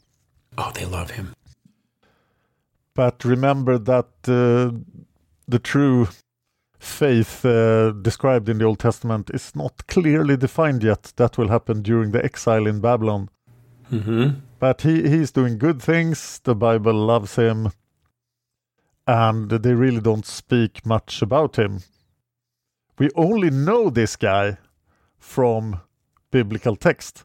Oh, 0.58 0.70
they 0.74 0.84
love 0.84 1.12
him. 1.12 1.34
But 2.94 3.24
remember 3.24 3.78
that 3.78 4.08
uh, 4.28 4.76
the 5.48 5.58
true 5.58 6.08
faith 6.78 7.44
uh, 7.44 7.92
described 7.92 8.48
in 8.48 8.58
the 8.58 8.64
Old 8.64 8.78
Testament 8.78 9.30
is 9.32 9.56
not 9.56 9.86
clearly 9.86 10.36
defined 10.36 10.82
yet. 10.82 11.12
That 11.16 11.38
will 11.38 11.48
happen 11.48 11.80
during 11.82 12.10
the 12.12 12.22
exile 12.22 12.66
in 12.66 12.80
Babylon. 12.80 13.30
hmm 13.88 14.28
But 14.58 14.82
he, 14.82 15.08
he's 15.08 15.32
doing 15.32 15.58
good 15.58 15.80
things. 15.80 16.40
The 16.44 16.54
Bible 16.54 16.94
loves 16.94 17.36
him. 17.36 17.70
And 19.06 19.50
they 19.50 19.74
really 19.74 20.00
don't 20.00 20.26
speak 20.26 20.84
much 20.84 21.22
about 21.22 21.56
him. 21.56 21.80
We 23.02 23.10
only 23.16 23.50
know 23.50 23.90
this 23.90 24.14
guy 24.14 24.58
from 25.18 25.80
biblical 26.30 26.76
text. 26.76 27.24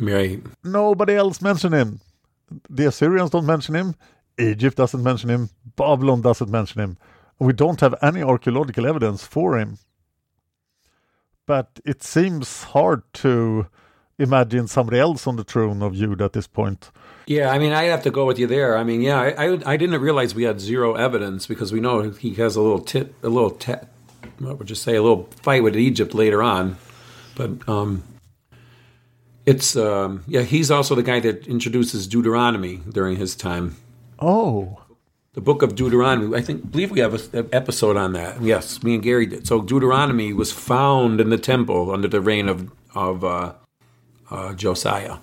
Right. 0.00 0.42
Nobody 0.64 1.14
else 1.14 1.40
mention 1.40 1.72
him. 1.72 2.00
The 2.68 2.88
Assyrians 2.88 3.30
don't 3.30 3.46
mention 3.46 3.76
him. 3.76 3.94
Egypt 4.36 4.76
doesn't 4.76 5.04
mention 5.04 5.30
him. 5.30 5.50
Babylon 5.76 6.20
doesn't 6.20 6.50
mention 6.50 6.80
him. 6.80 6.98
We 7.38 7.52
don't 7.52 7.80
have 7.80 7.94
any 8.02 8.24
archaeological 8.24 8.88
evidence 8.88 9.24
for 9.24 9.56
him. 9.56 9.78
But 11.46 11.78
it 11.84 12.02
seems 12.02 12.64
hard 12.64 13.04
to 13.22 13.68
imagine 14.18 14.66
somebody 14.66 14.98
else 14.98 15.28
on 15.28 15.36
the 15.36 15.44
throne 15.44 15.80
of 15.80 15.94
Judah 15.94 16.24
at 16.24 16.32
this 16.32 16.48
point. 16.48 16.90
Yeah, 17.28 17.50
I 17.50 17.60
mean, 17.60 17.72
I 17.72 17.84
have 17.84 18.02
to 18.02 18.10
go 18.10 18.26
with 18.26 18.40
you 18.40 18.48
there. 18.48 18.76
I 18.76 18.82
mean, 18.82 19.00
yeah, 19.00 19.20
I, 19.20 19.28
I, 19.28 19.58
I 19.64 19.76
didn't 19.76 20.00
realize 20.00 20.34
we 20.34 20.42
had 20.42 20.60
zero 20.60 20.94
evidence 20.94 21.46
because 21.46 21.72
we 21.72 21.78
know 21.78 22.10
he 22.10 22.34
has 22.34 22.56
a 22.56 22.60
little 22.60 22.80
tit, 22.80 23.14
a 23.22 23.28
little 23.28 23.52
what 24.38 24.58
would 24.58 24.68
you 24.70 24.76
say, 24.76 24.96
a 24.96 25.02
little 25.02 25.28
fight 25.42 25.62
with 25.62 25.76
Egypt 25.76 26.14
later 26.14 26.42
on. 26.42 26.76
But 27.34 27.68
um, 27.68 28.02
it's 29.46 29.76
um, 29.76 30.24
yeah, 30.26 30.42
he's 30.42 30.70
also 30.70 30.94
the 30.94 31.02
guy 31.02 31.20
that 31.20 31.46
introduces 31.46 32.06
Deuteronomy 32.06 32.80
during 32.88 33.16
his 33.16 33.34
time. 33.36 33.76
Oh, 34.18 34.80
The 35.34 35.40
book 35.40 35.62
of 35.62 35.74
Deuteronomy. 35.74 36.36
I 36.36 36.40
think 36.40 36.70
believe 36.70 36.90
we 36.90 37.00
have 37.00 37.34
an 37.34 37.48
episode 37.52 37.96
on 37.96 38.12
that. 38.12 38.40
Yes, 38.40 38.82
me 38.82 38.94
and 38.94 39.02
Gary 39.02 39.26
did. 39.26 39.46
So 39.46 39.60
Deuteronomy 39.60 40.32
was 40.32 40.52
found 40.52 41.20
in 41.20 41.30
the 41.30 41.38
temple 41.38 41.90
under 41.90 42.08
the 42.08 42.20
reign 42.20 42.48
of 42.48 42.70
of 42.94 43.24
uh, 43.24 43.54
uh, 44.30 44.54
Josiah, 44.54 45.16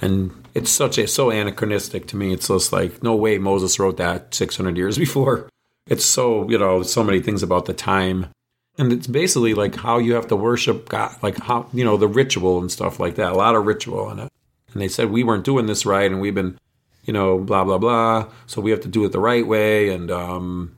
and 0.00 0.32
it's 0.54 0.70
such 0.70 0.96
a 0.98 1.06
so 1.06 1.30
anachronistic 1.30 2.06
to 2.08 2.16
me. 2.16 2.32
It's 2.32 2.48
just 2.48 2.72
like 2.72 3.02
no 3.02 3.14
way 3.14 3.38
Moses 3.38 3.78
wrote 3.78 3.98
that 3.98 4.34
600 4.34 4.76
years 4.76 4.96
before. 5.06 5.48
It's 5.86 6.04
so 6.04 6.48
you 6.48 6.58
know 6.58 6.82
so 6.82 7.04
many 7.04 7.20
things 7.20 7.42
about 7.42 7.66
the 7.66 7.74
time, 7.74 8.30
and 8.78 8.92
it's 8.92 9.06
basically 9.06 9.54
like 9.54 9.74
how 9.76 9.98
you 9.98 10.14
have 10.14 10.28
to 10.28 10.36
worship 10.36 10.88
God, 10.88 11.16
like 11.22 11.38
how 11.38 11.68
you 11.72 11.84
know 11.84 11.96
the 11.96 12.08
ritual 12.08 12.58
and 12.60 12.70
stuff 12.70 12.98
like 12.98 13.16
that. 13.16 13.32
A 13.32 13.36
lot 13.36 13.54
of 13.54 13.66
ritual 13.66 14.10
in 14.10 14.18
it. 14.18 14.32
And 14.72 14.82
they 14.82 14.88
said 14.88 15.10
we 15.10 15.22
weren't 15.22 15.44
doing 15.44 15.66
this 15.66 15.86
right, 15.86 16.10
and 16.10 16.20
we've 16.20 16.34
been 16.34 16.58
you 17.04 17.12
know, 17.12 17.38
blah 17.38 17.64
blah 17.64 17.78
blah. 17.78 18.28
So 18.46 18.60
we 18.60 18.70
have 18.70 18.80
to 18.82 18.88
do 18.88 19.04
it 19.04 19.12
the 19.12 19.20
right 19.20 19.46
way. 19.46 19.90
And 19.90 20.10
um, 20.10 20.74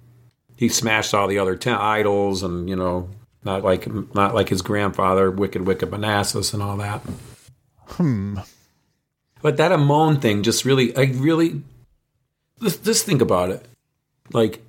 he 0.57 0.69
smashed 0.69 1.15
all 1.15 1.29
the 1.29 1.39
other 1.39 1.57
ten 1.57 1.77
idols, 1.77 2.43
and 2.43 2.69
you 2.69 2.77
know, 2.77 3.09
not 3.45 3.63
like 3.65 3.87
not 4.15 4.35
like 4.35 4.49
his 4.49 4.63
grandfather, 4.63 5.31
wicked 5.31 5.67
wicked 5.67 5.91
Manassas, 5.91 6.53
and 6.53 6.63
all 6.63 6.77
that. 6.79 7.01
hmm. 7.89 8.39
But 9.43 9.59
that 9.59 9.71
Amon 9.71 10.21
thing 10.21 10.43
just 10.43 10.65
really, 10.65 10.97
I 10.97 11.13
really, 11.15 11.63
just, 12.61 12.83
just 12.85 13.07
think 13.07 13.21
about 13.21 13.51
it. 13.51 13.65
Like 14.33 14.61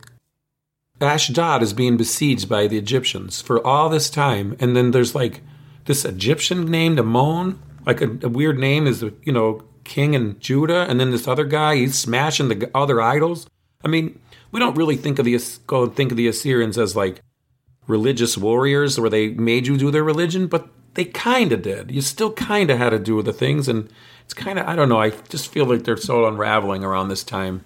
Ashdod 1.00 1.62
is 1.62 1.74
being 1.74 1.98
besieged 1.98 2.50
by 2.50 2.68
the 2.68 2.78
Egyptians 2.78 3.42
for 3.42 3.66
all 3.66 3.90
this 3.90 4.10
time, 4.10 4.56
and 4.60 4.76
then 4.76 4.92
there's 4.92 5.14
like 5.14 5.42
this 5.86 6.06
Egyptian 6.06 6.66
named 6.66 7.00
Amon, 7.00 7.62
like 7.86 8.02
a, 8.02 8.10
a 8.24 8.30
weird 8.30 8.58
name 8.58 8.88
is 8.88 9.04
you 9.24 9.32
know 9.32 9.64
king 9.84 10.14
in 10.14 10.40
Judah, 10.40 10.86
and 10.90 11.00
then 11.00 11.12
this 11.12 11.28
other 11.28 11.46
guy 11.46 11.76
he's 11.76 11.98
smashing 11.98 12.50
the 12.50 12.70
other 12.76 13.02
idols. 13.02 13.48
I 13.84 13.88
mean, 13.88 14.20
we 14.52 14.60
don't 14.60 14.78
really 14.78 14.98
think 14.98 15.20
of 15.20 15.26
the 15.26 15.40
go 15.68 15.88
think 15.88 16.12
of 16.12 16.18
the 16.18 16.28
Assyrians 16.28 16.78
as 16.78 16.96
like 16.96 17.22
religious 17.88 18.38
warriors 18.38 19.00
where 19.00 19.10
they 19.10 19.30
made 19.30 19.68
you 19.68 19.78
do 19.78 19.92
their 19.92 20.04
religion, 20.04 20.48
but 20.48 20.68
they 20.96 21.06
kind 21.06 21.52
of 21.52 21.62
did. 21.62 21.92
You 21.92 22.02
still 22.02 22.34
kind 22.34 22.70
of 22.70 22.78
had 22.78 22.90
to 22.90 23.00
do 23.00 23.22
the 23.22 23.34
things, 23.34 23.68
and 23.68 23.90
it's 24.26 24.34
kind 24.34 24.60
of 24.60 24.68
I 24.68 24.76
don't 24.76 24.90
know. 24.90 25.02
I 25.02 25.12
just 25.30 25.52
feel 25.52 25.66
like 25.66 25.84
they're 25.84 25.98
so 25.98 26.26
unraveling 26.26 26.84
around 26.84 27.10
this 27.10 27.24
time, 27.24 27.64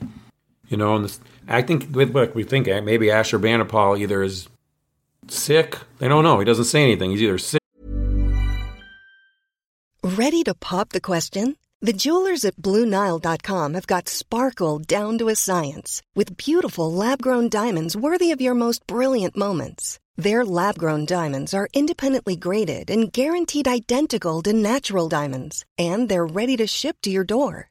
you 0.71 0.77
know. 0.77 0.95
And 0.95 1.05
this, 1.05 1.19
I 1.47 1.61
think 1.61 1.93
with 1.95 2.11
what 2.11 2.33
we 2.33 2.43
think 2.43 2.67
eh, 2.67 2.79
maybe 2.81 3.07
Ashurbanipal 3.07 3.99
either 3.99 4.23
is 4.23 4.47
sick. 5.27 5.77
They 5.99 6.07
don't 6.07 6.23
know. 6.23 6.39
He 6.39 6.45
doesn't 6.45 6.65
say 6.65 6.83
anything. 6.83 7.11
He's 7.11 7.21
either 7.21 7.37
sick. 7.37 7.61
Ready 10.03 10.43
to 10.43 10.53
pop 10.55 10.89
the 10.89 11.01
question? 11.01 11.57
The 11.83 11.93
jewelers 11.93 12.45
at 12.45 12.57
BlueNile.com 12.57 13.73
have 13.73 13.87
got 13.87 14.07
sparkle 14.07 14.77
down 14.77 15.17
to 15.17 15.29
a 15.29 15.35
science 15.35 16.03
with 16.13 16.37
beautiful 16.37 16.93
lab 16.93 17.23
grown 17.23 17.49
diamonds 17.49 17.97
worthy 17.97 18.31
of 18.31 18.39
your 18.39 18.53
most 18.53 18.85
brilliant 18.85 19.35
moments. 19.35 19.99
Their 20.15 20.45
lab 20.45 20.77
grown 20.77 21.05
diamonds 21.05 21.55
are 21.55 21.69
independently 21.73 22.35
graded 22.35 22.91
and 22.91 23.11
guaranteed 23.11 23.67
identical 23.67 24.43
to 24.43 24.53
natural 24.53 25.09
diamonds, 25.09 25.65
and 25.79 26.07
they're 26.07 26.35
ready 26.39 26.55
to 26.57 26.67
ship 26.67 26.97
to 27.01 27.09
your 27.09 27.23
door. 27.23 27.70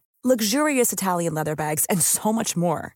luxurious 0.23 0.93
Italian 0.93 1.33
leather 1.33 1.55
bags, 1.55 1.85
and 1.85 2.01
so 2.01 2.31
much 2.31 2.55
more. 2.55 2.95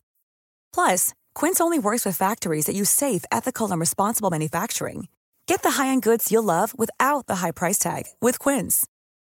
Plus, 0.73 1.13
Quince 1.33 1.59
only 1.59 1.79
works 1.79 2.05
with 2.05 2.15
factories 2.17 2.65
that 2.65 2.75
use 2.75 2.89
safe, 2.89 3.25
ethical, 3.31 3.71
and 3.71 3.79
responsible 3.79 4.29
manufacturing. 4.29 5.07
Get 5.47 5.63
the 5.63 5.71
high-end 5.71 6.01
goods 6.03 6.31
you'll 6.31 6.43
love 6.43 6.77
without 6.77 7.27
the 7.27 7.37
high 7.37 7.51
price 7.51 7.77
tag 7.79 8.03
with 8.21 8.37
Quince. 8.39 8.85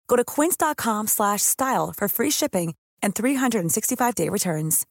Go 0.09 0.17
to 0.17 0.25
quince.com 0.25 1.07
slash 1.07 1.43
style 1.43 1.93
for 1.97 2.09
free 2.09 2.31
shipping 2.31 2.75
and 3.03 3.15
365-day 3.15 4.29
returns. 4.29 4.87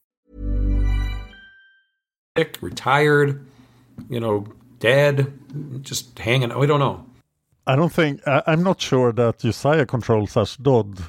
Sick, 2.38 2.58
retired, 2.62 3.46
you 4.10 4.20
know, 4.20 4.46
dead, 4.80 5.34
just 5.82 6.18
hanging. 6.20 6.56
We 6.58 6.68
don't 6.68 6.80
know. 6.80 7.04
I 7.66 7.76
don't 7.76 7.92
think 7.92 8.22
I, 8.28 8.44
I'm 8.46 8.64
not 8.64 8.80
sure 8.80 9.12
that 9.12 9.40
Josiah 9.40 9.88
controls 9.88 10.38
Ashdod. 10.38 11.00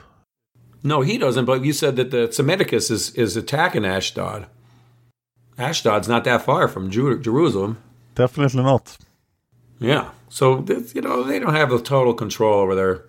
No, 0.83 1.01
he 1.01 1.19
doesn't. 1.19 1.45
But 1.45 1.65
you 1.65 1.73
said 1.73 1.97
that 1.97 2.11
the 2.11 2.29
Psammetichus 2.29 2.91
is 2.91 3.11
is 3.15 3.37
attacking 3.37 3.85
Ashdod. 3.85 4.47
Ashdod's 5.59 6.09
not 6.09 6.25
that 6.25 6.43
far 6.43 6.69
from 6.69 6.91
Ju- 6.91 7.19
Jerusalem. 7.19 7.79
Definitely 8.15 8.63
not. 8.63 8.97
Yeah. 9.81 10.11
So 10.29 10.65
you 10.95 11.01
know 11.01 11.25
they 11.25 11.39
don't 11.39 11.55
have 11.55 11.71
the 11.71 11.81
total 11.81 12.15
control 12.15 12.61
over 12.61 12.75
there. 12.75 13.05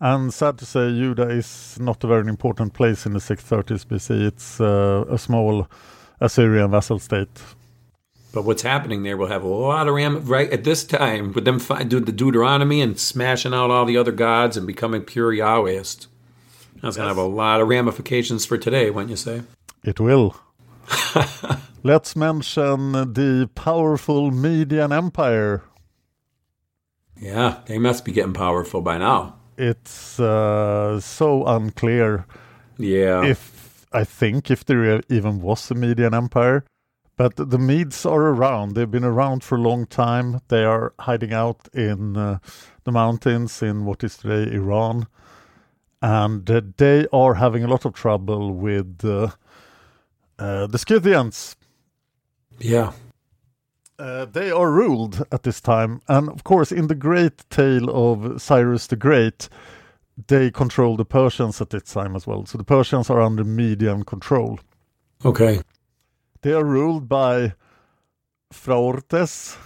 And 0.00 0.32
sad 0.32 0.56
to 0.58 0.64
say, 0.64 0.88
Judah 0.88 1.28
is 1.28 1.76
not 1.78 2.02
a 2.02 2.06
very 2.06 2.26
important 2.26 2.72
place 2.72 3.04
in 3.04 3.12
the 3.12 3.18
630s 3.18 3.84
BC. 3.84 4.26
It's 4.28 4.58
uh, 4.58 5.04
a 5.10 5.18
small 5.18 5.68
Assyrian 6.20 6.70
vassal 6.70 6.98
state. 6.98 7.28
But 8.32 8.44
what's 8.44 8.62
happening 8.62 9.02
there 9.02 9.18
will 9.18 9.26
have 9.26 9.42
a 9.42 9.48
lot 9.48 9.88
of 9.88 9.94
ram 9.94 10.24
right 10.24 10.50
at 10.50 10.64
this 10.64 10.84
time 10.84 11.32
with 11.32 11.44
them 11.44 11.58
doing 11.88 12.04
the 12.04 12.12
Deuteronomy 12.12 12.80
and 12.80 12.98
smashing 12.98 13.52
out 13.52 13.70
all 13.70 13.84
the 13.84 13.98
other 13.98 14.12
gods 14.12 14.56
and 14.56 14.66
becoming 14.66 15.02
pure 15.02 15.32
Yahwehist. 15.32 16.06
That's 16.82 16.96
gonna 16.96 17.08
have 17.08 17.16
a 17.18 17.22
lot 17.22 17.60
of 17.60 17.68
ramifications 17.68 18.46
for 18.46 18.56
today, 18.58 18.90
wouldn't 18.90 19.10
you 19.10 19.16
say? 19.16 19.42
It 19.84 20.00
will. 20.00 20.36
Let's 21.82 22.14
mention 22.16 22.92
the 22.92 23.48
powerful 23.54 24.30
Median 24.30 24.92
Empire. 24.92 25.62
Yeah, 27.16 27.58
they 27.66 27.78
must 27.78 28.04
be 28.04 28.12
getting 28.12 28.32
powerful 28.32 28.80
by 28.80 28.98
now. 28.98 29.36
It's 29.56 30.18
uh, 30.18 31.00
so 31.00 31.44
unclear 31.46 32.26
Yeah. 32.78 33.24
if 33.24 33.86
I 33.92 34.04
think 34.04 34.50
if 34.50 34.64
there 34.64 35.02
even 35.08 35.40
was 35.40 35.70
a 35.70 35.74
Median 35.74 36.14
Empire. 36.14 36.64
But 37.16 37.36
the 37.36 37.58
Medes 37.58 38.06
are 38.06 38.28
around. 38.28 38.74
They've 38.74 38.90
been 38.90 39.04
around 39.04 39.44
for 39.44 39.56
a 39.56 39.60
long 39.60 39.84
time. 39.84 40.40
They 40.48 40.64
are 40.64 40.94
hiding 41.00 41.34
out 41.34 41.68
in 41.74 42.16
uh, 42.16 42.38
the 42.84 42.92
mountains 42.92 43.62
in 43.62 43.84
what 43.84 44.02
is 44.02 44.16
today 44.16 44.50
Iran. 44.54 45.06
And 46.02 46.50
uh, 46.50 46.62
they 46.76 47.06
are 47.12 47.34
having 47.34 47.64
a 47.64 47.68
lot 47.68 47.84
of 47.84 47.94
trouble 47.94 48.52
with 48.52 49.04
uh, 49.04 49.28
uh, 50.38 50.66
the 50.66 50.78
Scythians. 50.78 51.56
yeah. 52.58 52.92
Uh, 53.98 54.24
they 54.24 54.50
are 54.50 54.70
ruled 54.70 55.22
at 55.30 55.42
this 55.42 55.60
time, 55.60 56.00
and 56.08 56.30
of 56.30 56.42
course, 56.42 56.72
in 56.72 56.86
the 56.86 56.94
great 56.94 57.44
tale 57.50 57.90
of 57.90 58.40
Cyrus 58.40 58.86
the 58.86 58.96
Great, 58.96 59.50
they 60.28 60.50
control 60.50 60.96
the 60.96 61.04
Persians 61.04 61.60
at 61.60 61.68
this 61.68 61.82
time 61.82 62.16
as 62.16 62.26
well. 62.26 62.46
So 62.46 62.56
the 62.56 62.64
Persians 62.64 63.10
are 63.10 63.20
under 63.20 63.44
Median 63.44 64.04
control. 64.04 64.58
Okay. 65.22 65.60
They 66.40 66.52
are 66.54 66.64
ruled 66.64 67.10
by 67.10 67.52
Phraortes, 68.50 69.58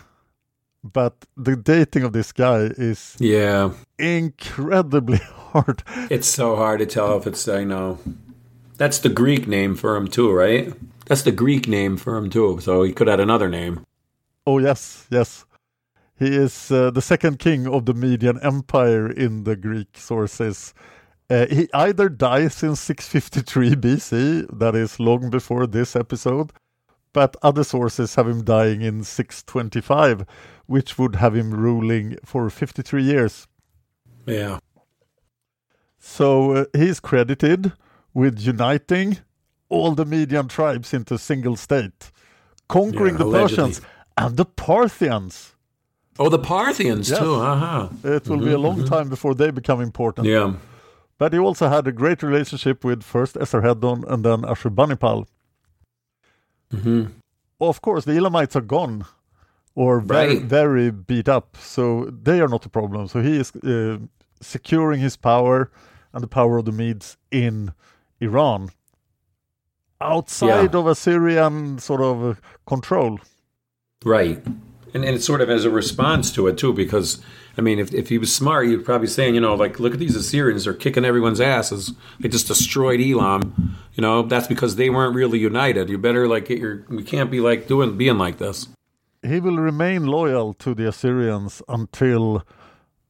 but 0.93 1.25
the 1.37 1.57
dating 1.57 2.05
of 2.05 2.13
this 2.13 2.31
guy 2.33 2.71
is 2.77 3.17
Yeah. 3.19 3.71
incredibly 3.99 5.19
hard. 5.53 5.83
It's 6.11 6.29
so 6.29 6.57
hard 6.57 6.81
to 6.81 6.87
tell 6.87 7.17
if 7.17 7.27
it's 7.27 7.49
I 7.49 7.65
know. 7.65 7.99
That's 8.77 8.99
the 8.99 9.09
Greek 9.09 9.47
name 9.49 9.75
for 9.77 9.97
him 9.97 10.09
too, 10.09 10.31
right? 10.33 10.73
That's 11.07 11.23
the 11.23 11.33
Greek 11.33 11.67
name 11.69 11.97
for 11.97 12.17
him 12.17 12.29
too. 12.31 12.59
So 12.61 12.83
he 12.83 12.93
could 12.93 13.09
have 13.09 13.21
another 13.21 13.49
name. 13.49 13.85
Oh 14.47 14.59
yes, 14.59 15.07
yes. 15.11 15.47
He 16.19 16.27
is 16.37 16.71
uh, 16.71 16.91
the 16.91 17.03
second 17.03 17.39
king 17.39 17.67
of 17.67 17.87
the 17.87 17.95
Median 17.95 18.39
Empire 18.43 19.11
in 19.11 19.45
the 19.45 19.57
Greek 19.57 19.97
sources. 19.99 20.73
Uh, 21.31 21.47
he 21.47 21.69
either 21.73 22.09
dies 22.09 22.63
in 22.63 22.77
653 22.77 23.75
BC, 23.77 24.59
that 24.59 24.75
is 24.77 25.01
long 25.01 25.31
before 25.31 25.67
this 25.67 25.97
episode, 25.97 26.53
but 27.15 27.37
other 27.43 27.65
sources 27.65 28.17
have 28.17 28.29
him 28.29 28.45
dying 28.45 28.83
in 28.83 29.03
625, 29.05 30.27
which 30.67 30.99
would 30.99 31.15
have 31.17 31.35
him 31.35 31.51
ruling 31.55 32.19
for 32.25 32.51
53 32.51 33.03
years. 33.03 33.47
Yeah. 34.27 34.59
So 35.99 36.53
uh, 36.53 36.65
he's 36.75 37.01
credited 37.01 37.73
with 38.13 38.39
uniting 38.41 39.19
all 39.71 39.95
the 39.95 40.05
Median 40.05 40.49
tribes 40.49 40.93
into 40.93 41.15
a 41.15 41.19
single 41.19 41.57
state, 41.57 42.11
conquering 42.69 43.15
Yeah, 43.15 43.19
the 43.19 43.25
allegedly. 43.25 43.57
Persians 43.65 43.81
and 44.19 44.37
the 44.37 44.45
Parthians. 44.45 45.55
Oh, 46.19 46.29
the 46.29 46.39
Parthians 46.39 47.11
Yes. 47.11 47.19
too. 47.19 47.35
Uh-huh. 47.37 47.89
It 48.05 48.29
will 48.29 48.39
be 48.39 48.53
a 48.53 48.59
long 48.59 48.85
time 48.85 49.09
before 49.09 49.35
they 49.35 49.51
become 49.51 49.81
important. 49.81 50.27
Yeah. 50.29 50.55
But 51.19 51.33
he 51.33 51.39
also 51.39 51.69
had 51.69 51.87
a 51.87 51.93
great 51.93 52.23
relationship 52.23 52.85
with 52.85 53.03
first 53.03 53.35
Esarhaddon 53.37 54.05
and 54.13 54.25
then 54.25 54.43
Ashurbanipal. 54.43 55.27
Hmm 56.83 57.05
Of 57.61 57.81
course, 57.81 58.05
the 58.05 58.17
Elamites 58.17 58.57
are 58.57 58.67
gone 58.67 59.05
or 59.75 60.01
very, 60.01 60.37
Right. 60.39 60.43
very 60.43 60.91
beat 60.91 61.29
up, 61.29 61.57
so 61.57 62.05
they 62.23 62.41
are 62.41 62.49
not 62.49 62.67
a 62.67 62.69
problem. 62.69 63.09
So 63.09 63.21
he 63.23 63.39
is 63.41 63.53
uh, 63.57 63.99
securing 64.41 65.01
his 65.01 65.17
power 65.17 65.71
and 66.13 66.23
the 66.23 66.29
power 66.29 66.59
of 66.59 66.65
the 66.65 66.73
Medes 66.73 67.17
in 67.31 67.73
Iran, 68.21 68.71
outside 70.01 70.73
Yeah. 70.75 70.81
of 70.81 70.87
Assyrian 70.87 71.79
sort 71.79 72.01
of 72.01 72.23
uh, 72.25 72.35
control. 72.67 73.19
Right. 74.05 74.43
And, 74.95 75.05
and 75.05 75.17
it's 75.17 75.27
sort 75.27 75.41
of 75.41 75.51
as 75.51 75.65
a 75.65 75.71
response 75.71 76.33
to 76.33 76.47
it 76.47 76.57
too, 76.57 76.73
because 76.73 77.21
I 77.57 77.61
mean, 77.61 77.79
if, 77.79 77.95
if 77.95 78.09
he 78.09 78.19
was 78.19 78.35
smart, 78.35 78.67
he'd 78.67 78.85
probably 78.85 79.07
saying, 79.07 79.35
you 79.35 79.41
know, 79.41 79.55
like, 79.55 79.79
look 79.79 79.93
at 79.95 80.01
these 80.01 80.17
Assyrians, 80.17 80.65
they're 80.65 80.75
kicking 80.75 81.05
everyone's 81.05 81.41
asses. 81.41 81.93
They 82.19 82.29
just 82.29 82.49
destroyed 82.49 83.01
Elam. 83.01 83.77
You 83.95 84.03
know, 84.03 84.23
that's 84.23 84.49
because 84.49 84.77
they 84.77 84.91
weren't 84.91 85.15
really 85.15 85.39
united. 85.39 85.89
You 85.89 85.99
better 85.99 86.27
like 86.27 86.47
get 86.47 86.59
your. 86.59 86.85
We 86.89 87.05
can't 87.05 87.31
be 87.31 87.41
like 87.41 87.69
doing 87.69 87.97
being 87.97 88.19
like 88.19 88.39
this. 88.39 88.69
He 89.23 89.41
will 89.41 89.57
remain 89.57 90.07
loyal 90.07 90.53
to 90.55 90.75
the 90.75 90.89
Assyrians 90.89 91.63
until 91.69 92.43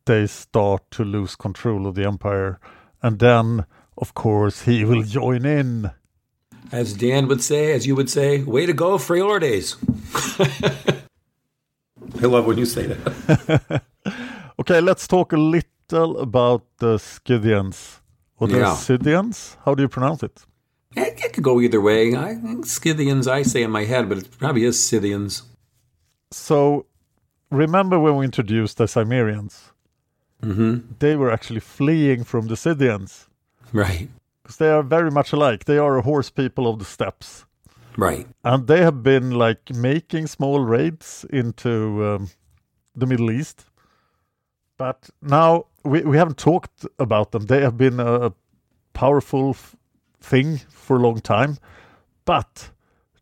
they 0.05 0.27
start 0.27 0.91
to 0.93 1.05
lose 1.05 1.35
control 1.35 1.87
of 1.87 1.95
the 1.95 2.07
empire, 2.07 2.61
and 3.03 3.19
then, 3.19 3.65
of 3.97 4.13
course, 4.13 4.63
he 4.63 4.85
will 4.85 5.03
join 5.03 5.47
in. 5.47 5.91
As 6.71 6.93
Dan 6.93 7.29
would 7.29 7.43
say, 7.43 7.73
as 7.73 7.87
you 7.87 7.97
would 7.97 8.11
say, 8.11 8.43
way 8.43 8.67
to 8.67 8.73
go, 8.73 8.99
Phraortes. 8.99 9.77
I 12.23 12.27
love 12.27 12.47
when 12.47 12.59
you 12.59 12.67
say 12.67 12.87
that. 12.87 13.83
Okay, 14.61 14.81
let's 14.81 15.09
talk 15.09 15.33
a 15.33 15.37
little 15.37 16.19
about 16.21 16.63
the 16.79 16.97
Scythians 16.99 18.01
or 18.39 18.47
the 18.47 18.59
Yeah. 18.59 18.75
Scythians. 18.77 19.57
How 19.65 19.75
do 19.75 19.83
you 19.83 19.89
pronounce 19.89 20.23
it? 20.23 20.45
It- 20.97 21.19
it- 21.25 21.33
could 21.33 21.43
go 21.43 21.61
either 21.61 21.81
way. 21.81 22.15
I 22.15 22.37
think 22.37 22.65
Scythians, 22.67 23.27
I 23.27 23.43
say 23.43 23.65
in 23.65 23.71
my 23.73 23.85
head, 23.85 24.09
but 24.09 24.19
it 24.19 24.29
probably 24.39 24.63
is 24.65 24.79
Scythians. 24.79 25.43
So, 26.31 26.87
remember 27.51 27.99
when 27.99 28.17
we 28.17 28.25
introduced 28.25 28.77
the 28.79 28.87
Cimmerians? 28.87 29.73
Mm-hmm. 30.43 30.93
They 31.01 31.17
were 31.17 31.33
actually 31.33 31.61
fleeing 31.61 32.23
from 32.25 32.47
the 32.47 32.57
Scythians 32.57 33.27
Right. 33.73 34.09
because 34.43 34.59
they 34.59 34.71
are 34.71 34.85
very 34.85 35.11
much 35.11 35.33
alike. 35.33 35.65
They 35.65 35.79
are 35.79 35.97
a 35.99 36.03
horse 36.03 36.31
people 36.31 36.69
of 36.69 36.79
the 36.79 36.85
steppes, 36.85 37.44
Right. 37.97 38.27
and 38.45 38.67
they 38.67 38.83
have 38.83 39.03
been 39.03 39.31
like 39.33 39.71
making 39.75 40.27
small 40.27 40.61
raids 40.61 41.25
into 41.31 42.05
um, 42.05 42.31
the 42.97 43.07
Middle 43.07 43.31
East. 43.31 43.67
But 44.77 45.11
now 45.23 45.67
we, 45.85 46.03
we 46.03 46.17
haven't 46.17 46.39
talked 46.39 46.87
about 46.99 47.33
them. 47.33 47.47
They 47.47 47.61
have 47.63 47.77
been 47.77 48.01
a 48.01 48.33
powerful 48.93 49.51
f- 49.51 49.77
thing 50.21 50.59
for 50.69 50.97
a 50.97 51.01
long 51.01 51.21
time, 51.21 51.59
but 52.25 52.71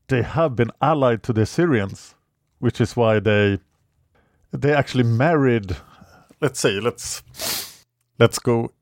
they 0.09 0.23
have 0.23 0.57
been 0.57 0.71
allied 0.81 1.23
to 1.25 1.33
the 1.33 1.47
Syrians, 1.47 2.15
which 2.59 2.81
is 2.81 2.97
why 2.97 3.21
they 3.21 3.59
they 4.53 4.75
actually 4.75 5.05
married. 5.05 5.77
Let's 6.41 6.61
say 6.61 6.81
let's 6.81 7.23
let's 8.19 8.39
go 8.39 8.73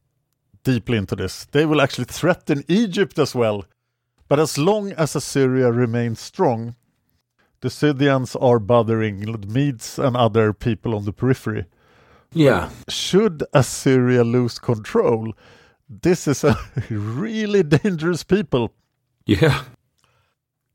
deeply 0.65 0.99
into 0.99 1.17
this. 1.17 1.47
They 1.53 1.67
will 1.67 1.81
actually 1.81 2.07
threaten 2.07 2.65
Egypt 2.69 3.19
as 3.19 3.35
well. 3.35 3.65
But 4.31 4.39
as 4.39 4.57
long 4.57 4.93
as 4.93 5.17
Assyria 5.17 5.73
remains 5.73 6.21
strong, 6.21 6.77
the 7.63 7.69
Scythians 7.69 8.37
are 8.37 8.61
bothering 8.61 9.23
the 9.23 9.49
Medes 9.49 9.99
and 9.99 10.17
other 10.17 10.53
people 10.53 10.95
on 10.95 11.05
the 11.05 11.13
periphery. 11.13 11.67
Yeah. 12.33 12.71
Should 12.89 13.43
Assyria 13.53 14.23
lose 14.23 14.61
control, 14.61 15.33
this 15.89 16.29
is 16.29 16.45
a 16.45 16.57
really 16.91 17.65
dangerous 17.65 18.23
people. 18.23 18.73
Yeah. 19.27 19.65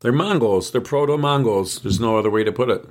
They're 0.00 0.12
Mongols. 0.12 0.70
They're 0.70 0.82
proto 0.82 1.16
Mongols. 1.16 1.80
There's 1.80 1.98
no 1.98 2.18
other 2.18 2.30
way 2.30 2.44
to 2.44 2.52
put 2.52 2.68
it. 2.68 2.84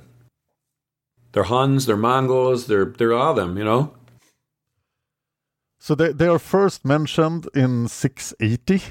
They're 1.30 1.44
Huns, 1.44 1.86
they're 1.86 1.96
Mongols, 1.96 2.66
they're 2.66 2.86
they're 2.86 3.12
all 3.12 3.34
them, 3.34 3.56
you 3.56 3.62
know? 3.62 3.94
So 5.78 5.94
they, 5.94 6.10
they 6.10 6.26
are 6.26 6.40
first 6.40 6.84
mentioned 6.84 7.46
in 7.54 7.86
680 7.86 8.82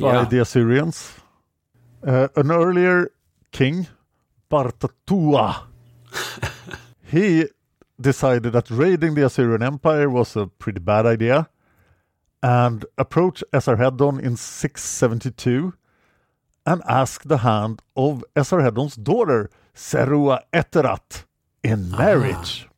by 0.00 0.24
the 0.24 0.40
Assyrians. 0.40 1.14
Uh, 2.02 2.28
an 2.36 2.50
earlier 2.50 3.10
king, 3.52 3.86
Bartatua, 4.50 5.64
he 7.04 7.46
decided 8.00 8.52
that 8.52 8.70
raiding 8.70 9.14
the 9.14 9.26
Assyrian 9.26 9.62
Empire 9.62 10.08
was 10.08 10.36
a 10.36 10.46
pretty 10.46 10.80
bad 10.80 11.06
idea 11.06 11.48
and 12.42 12.86
approached 12.96 13.44
Esarhaddon 13.52 14.18
in 14.18 14.36
672 14.36 15.74
and 16.66 16.82
asked 16.88 17.28
the 17.28 17.38
hand 17.38 17.82
of 17.96 18.24
Esarhaddon's 18.34 18.96
daughter, 18.96 19.50
Serua 19.74 20.40
Eterat, 20.52 21.24
in 21.62 21.90
marriage. 21.90 22.68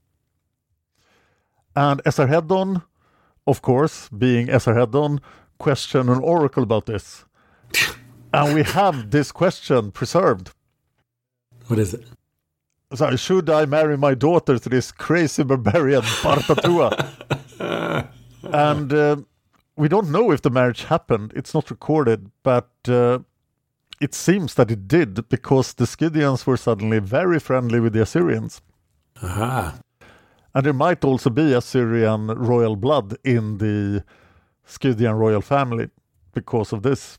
And 1.75 2.03
Esarhaddon, 2.05 2.83
of 3.47 3.63
course, 3.63 4.09
being 4.09 4.49
Esarhaddon, 4.49 5.21
questioned 5.63 6.11
an 6.11 6.19
oracle 6.19 6.65
about 6.65 6.87
this. 6.87 7.25
and 8.35 8.55
we 8.55 8.65
have 8.65 9.11
this 9.13 9.31
question 9.31 9.93
preserved. 9.93 10.51
What 11.69 11.79
is 11.79 11.95
it? 11.95 12.05
So, 12.95 13.17
should 13.17 13.49
I 13.49 13.65
marry 13.65 13.97
my 13.97 14.15
daughter 14.15 14.59
to 14.59 14.69
this 14.69 14.91
crazy 14.93 15.45
barbarian 15.45 16.03
Bartatua? 16.23 16.91
and 18.43 18.93
uh, 18.93 19.17
we 19.77 19.89
don't 19.89 20.11
know 20.11 20.33
if 20.33 20.43
the 20.43 20.51
marriage 20.51 20.85
happened. 20.85 21.33
It's 21.37 21.55
not 21.55 21.71
recorded, 21.71 22.31
but 22.43 22.71
uh, 22.89 23.21
it 24.01 24.15
seems 24.15 24.55
that 24.55 24.71
it 24.71 24.89
did 24.89 25.29
because 25.29 25.75
the 25.75 25.87
Scythians 25.87 26.45
were 26.45 26.57
suddenly 26.57 26.99
very 26.99 27.39
friendly 27.39 27.79
with 27.79 27.93
the 27.93 28.03
Assyrians. 28.03 28.61
Aha. 29.23 29.79
And 30.55 30.67
there 30.67 30.75
might 30.75 31.05
also 31.05 31.31
be 31.31 31.55
Assyrian 31.55 32.27
royal 32.27 32.77
blood 32.77 33.17
in 33.25 33.59
the 33.59 34.05
Scythian 34.73 35.15
royal 35.15 35.41
family 35.41 35.89
because 36.33 36.73
of 36.73 36.83
this. 36.83 37.19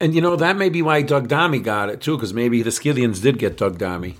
And 0.00 0.14
you 0.14 0.20
know, 0.20 0.36
that 0.36 0.56
may 0.56 0.70
be 0.70 0.82
why 0.82 1.02
Dugdamme 1.02 1.62
got 1.62 1.90
it 1.90 2.00
too, 2.00 2.16
because 2.16 2.32
maybe 2.34 2.62
the 2.62 2.70
Scythians 2.70 3.20
did 3.20 3.38
get 3.38 3.56
Dugdamme. 3.58 4.14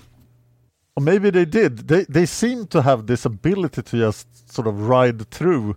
Or 0.95 1.03
maybe 1.03 1.29
they 1.31 1.45
did. 1.45 1.87
They 1.87 2.03
they 2.09 2.25
seem 2.25 2.67
to 2.67 2.81
have 2.81 3.07
this 3.07 3.25
ability 3.25 3.81
to 3.81 3.97
just 3.97 4.27
sort 4.53 4.67
of 4.67 4.87
ride 4.87 5.29
through 5.31 5.75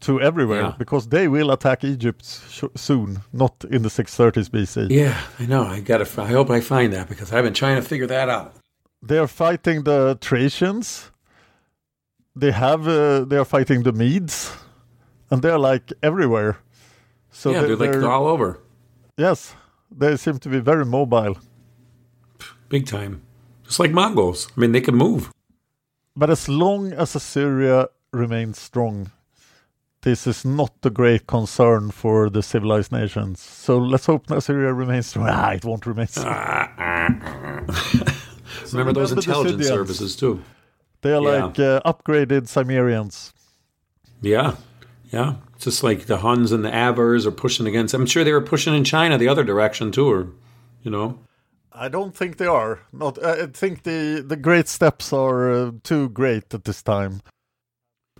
to 0.00 0.20
everywhere 0.20 0.62
Yeah. 0.62 0.74
because 0.78 1.08
they 1.08 1.26
will 1.28 1.50
attack 1.50 1.82
Egypt 1.84 2.24
sh- 2.50 2.64
soon, 2.76 3.20
not 3.32 3.64
in 3.70 3.82
the 3.82 3.88
630s 3.88 4.48
BC. 4.50 4.88
Yeah, 4.90 5.16
I 5.38 5.46
know. 5.46 5.62
I 5.64 5.80
gotta. 5.80 6.06
I 6.22 6.26
hope 6.26 6.50
I 6.50 6.60
find 6.60 6.92
that 6.92 7.08
because 7.08 7.32
I've 7.32 7.44
been 7.44 7.54
trying 7.54 7.76
to 7.82 7.88
figure 7.88 8.06
that 8.08 8.28
out. 8.28 8.52
They 9.02 9.18
are 9.18 9.28
fighting 9.28 9.84
the 9.84 10.18
Thracians. 10.20 11.10
They 12.36 12.52
have 12.52 12.86
uh, 12.86 13.24
they 13.24 13.36
are 13.36 13.44
fighting 13.44 13.82
the 13.82 13.92
Medes, 13.92 14.52
and 15.30 15.42
they're 15.42 15.58
like 15.58 15.92
everywhere. 16.02 16.58
So 17.30 17.50
yeah, 17.52 17.62
they- 17.62 17.74
they're 17.74 18.00
like 18.00 18.10
all 18.10 18.26
over, 18.26 18.60
yes, 19.16 19.54
they 19.90 20.16
seem 20.16 20.38
to 20.38 20.48
be 20.48 20.60
very 20.60 20.84
mobile. 20.84 21.36
big 22.68 22.86
time. 22.86 23.22
Just 23.64 23.80
like 23.80 23.92
Mongols. 23.92 24.48
I 24.56 24.60
mean, 24.60 24.72
they 24.72 24.80
can 24.80 24.94
move. 24.94 25.30
But 26.16 26.30
as 26.30 26.48
long 26.48 26.92
as 26.92 27.14
Assyria 27.14 27.88
remains 28.12 28.58
strong, 28.58 29.10
this 30.02 30.26
is 30.26 30.44
not 30.44 30.72
a 30.84 30.90
great 30.90 31.26
concern 31.26 31.90
for 31.90 32.30
the 32.30 32.42
civilized 32.42 32.92
nations. 32.92 33.40
So 33.40 33.78
let's 33.78 34.06
hope 34.06 34.30
Assyria 34.30 34.72
remains 34.72 35.06
strong. 35.08 35.28
Ah, 35.30 35.50
it 35.52 35.64
won't 35.64 35.86
remain 35.86 36.06
strong. 36.08 36.26
remember 38.72 38.92
those 38.92 39.12
intelligence 39.12 39.66
services 39.66 40.16
too. 40.16 40.42
They 41.02 41.12
are 41.12 41.22
Yeah. 41.22 41.44
like 41.44 41.58
uh, 41.58 41.80
upgraded 41.92 42.48
Cimmerians. 42.48 43.32
Yeah, 44.20 44.56
yeah. 45.10 45.34
It's 45.54 45.64
just 45.64 45.82
like 45.82 46.06
the 46.06 46.18
Huns 46.18 46.52
and 46.52 46.64
the 46.64 46.74
Avars 46.74 47.26
are 47.26 47.32
pushing 47.32 47.66
against. 47.66 47.94
I'm 47.94 48.06
sure 48.06 48.24
they 48.24 48.32
were 48.32 48.40
pushing 48.40 48.74
in 48.74 48.84
China 48.84 49.18
the 49.18 49.28
other 49.28 49.44
direction 49.44 49.90
too, 49.90 50.08
or 50.10 50.28
you 50.82 50.90
know. 50.90 51.18
I 51.72 51.88
don't 51.88 52.16
think 52.16 52.38
they 52.38 52.46
are. 52.46 52.80
Not. 52.92 53.22
I 53.24 53.46
think 53.46 53.84
the 53.84 54.24
the 54.26 54.36
great 54.36 54.68
steppes 54.68 55.12
are 55.12 55.50
uh, 55.50 55.70
too 55.82 56.08
great 56.08 56.52
at 56.54 56.64
this 56.64 56.82
time. 56.82 57.22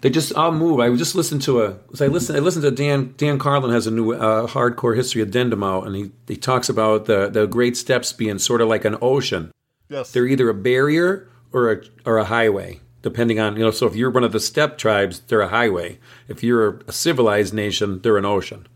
They 0.00 0.10
just 0.10 0.36
I'll 0.36 0.52
move. 0.52 0.78
I 0.78 0.94
just 0.94 1.14
listened 1.14 1.42
to 1.42 1.62
a. 1.62 1.78
I 2.00 2.06
listen. 2.06 2.36
I 2.36 2.38
listened 2.38 2.62
to 2.62 2.70
Dan. 2.70 3.14
Dan 3.16 3.38
Carlin 3.38 3.72
has 3.72 3.86
a 3.86 3.90
new 3.90 4.12
uh, 4.12 4.46
hardcore 4.46 4.94
history 4.94 5.22
addendum 5.22 5.64
out, 5.64 5.86
and 5.86 5.96
he 5.96 6.12
he 6.28 6.36
talks 6.36 6.68
about 6.68 7.06
the 7.06 7.28
the 7.28 7.46
Great 7.46 7.76
Steppes 7.76 8.12
being 8.12 8.38
sort 8.38 8.60
of 8.60 8.68
like 8.68 8.84
an 8.84 8.96
ocean. 9.02 9.52
Yes. 9.88 10.12
They're 10.12 10.26
either 10.26 10.48
a 10.48 10.54
barrier 10.54 11.28
or 11.52 11.72
a 11.72 11.82
or 12.04 12.18
a 12.18 12.24
highway, 12.24 12.80
depending 13.02 13.38
on 13.40 13.56
you 13.56 13.64
know. 13.64 13.70
So 13.70 13.86
if 13.86 13.94
you're 13.96 14.10
one 14.10 14.24
of 14.24 14.32
the 14.32 14.40
steppe 14.40 14.78
tribes, 14.78 15.20
they're 15.20 15.40
a 15.40 15.48
highway. 15.48 15.98
If 16.28 16.42
you're 16.42 16.80
a 16.86 16.92
civilized 16.92 17.54
nation, 17.54 18.00
they're 18.02 18.18
an 18.18 18.24
ocean. 18.24 18.66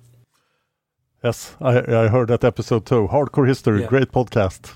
Yes, 1.24 1.54
I, 1.60 1.78
I 1.78 2.08
heard 2.08 2.28
that 2.28 2.42
episode 2.44 2.84
too. 2.86 3.08
Hardcore 3.08 3.46
History, 3.46 3.80
Yeah. 3.82 3.86
great 3.88 4.10
podcast. 4.12 4.74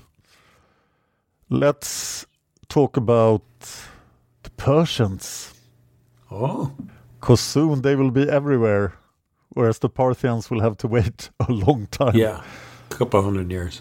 Let's 1.48 2.26
talk 2.68 2.96
about 2.96 3.42
the 4.42 4.50
Persians, 4.56 5.54
Oh, 6.30 6.72
because 7.20 7.40
soon 7.40 7.82
they 7.82 7.94
will 7.96 8.10
be 8.10 8.28
everywhere, 8.28 8.94
whereas 9.50 9.78
the 9.78 9.88
Parthians 9.88 10.50
will 10.50 10.60
have 10.60 10.76
to 10.78 10.88
wait 10.88 11.30
a 11.48 11.50
long 11.52 11.86
time. 11.90 12.16
yeah, 12.16 12.42
a 12.90 12.94
couple 12.94 13.22
hundred 13.22 13.50
years, 13.50 13.80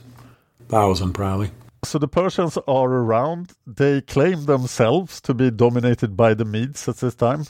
thousand 0.70 1.14
probably. 1.14 1.52
So 1.86 2.00
the 2.00 2.08
Persians 2.08 2.58
are 2.68 2.90
around. 2.92 3.54
They 3.68 4.02
claim 4.02 4.46
themselves 4.46 5.22
to 5.22 5.34
be 5.34 5.52
dominated 5.52 6.18
by 6.18 6.34
the 6.34 6.44
Medes 6.46 6.88
at 6.90 6.98
this 6.98 7.16
time. 7.16 7.46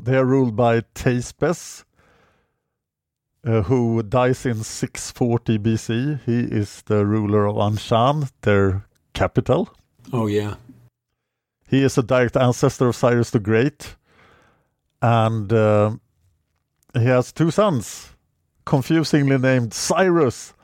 They 0.00 0.16
are 0.16 0.24
ruled 0.24 0.56
by 0.56 0.80
Teispes, 0.94 1.84
uh, 3.44 3.62
who 3.62 4.02
dies 4.02 4.46
in 4.46 4.64
640 4.64 5.58
BC. 5.58 6.20
He 6.24 6.40
is 6.40 6.82
the 6.86 7.04
ruler 7.04 7.46
of 7.46 7.56
Anshan, 7.56 8.30
their 8.40 8.86
capital. 9.12 9.68
Oh 10.12 10.26
yeah, 10.26 10.54
He 11.68 11.82
is 11.82 11.98
a 11.98 12.02
direct 12.02 12.36
ancestor 12.36 12.88
of 12.88 12.96
Cyrus 12.96 13.30
the 13.30 13.38
Great, 13.38 13.96
and 15.00 15.52
uh, 15.52 15.96
he 16.94 17.04
has 17.04 17.32
two 17.32 17.50
sons, 17.50 18.16
confusingly 18.64 19.38
named 19.38 19.74
Cyrus 19.74 20.54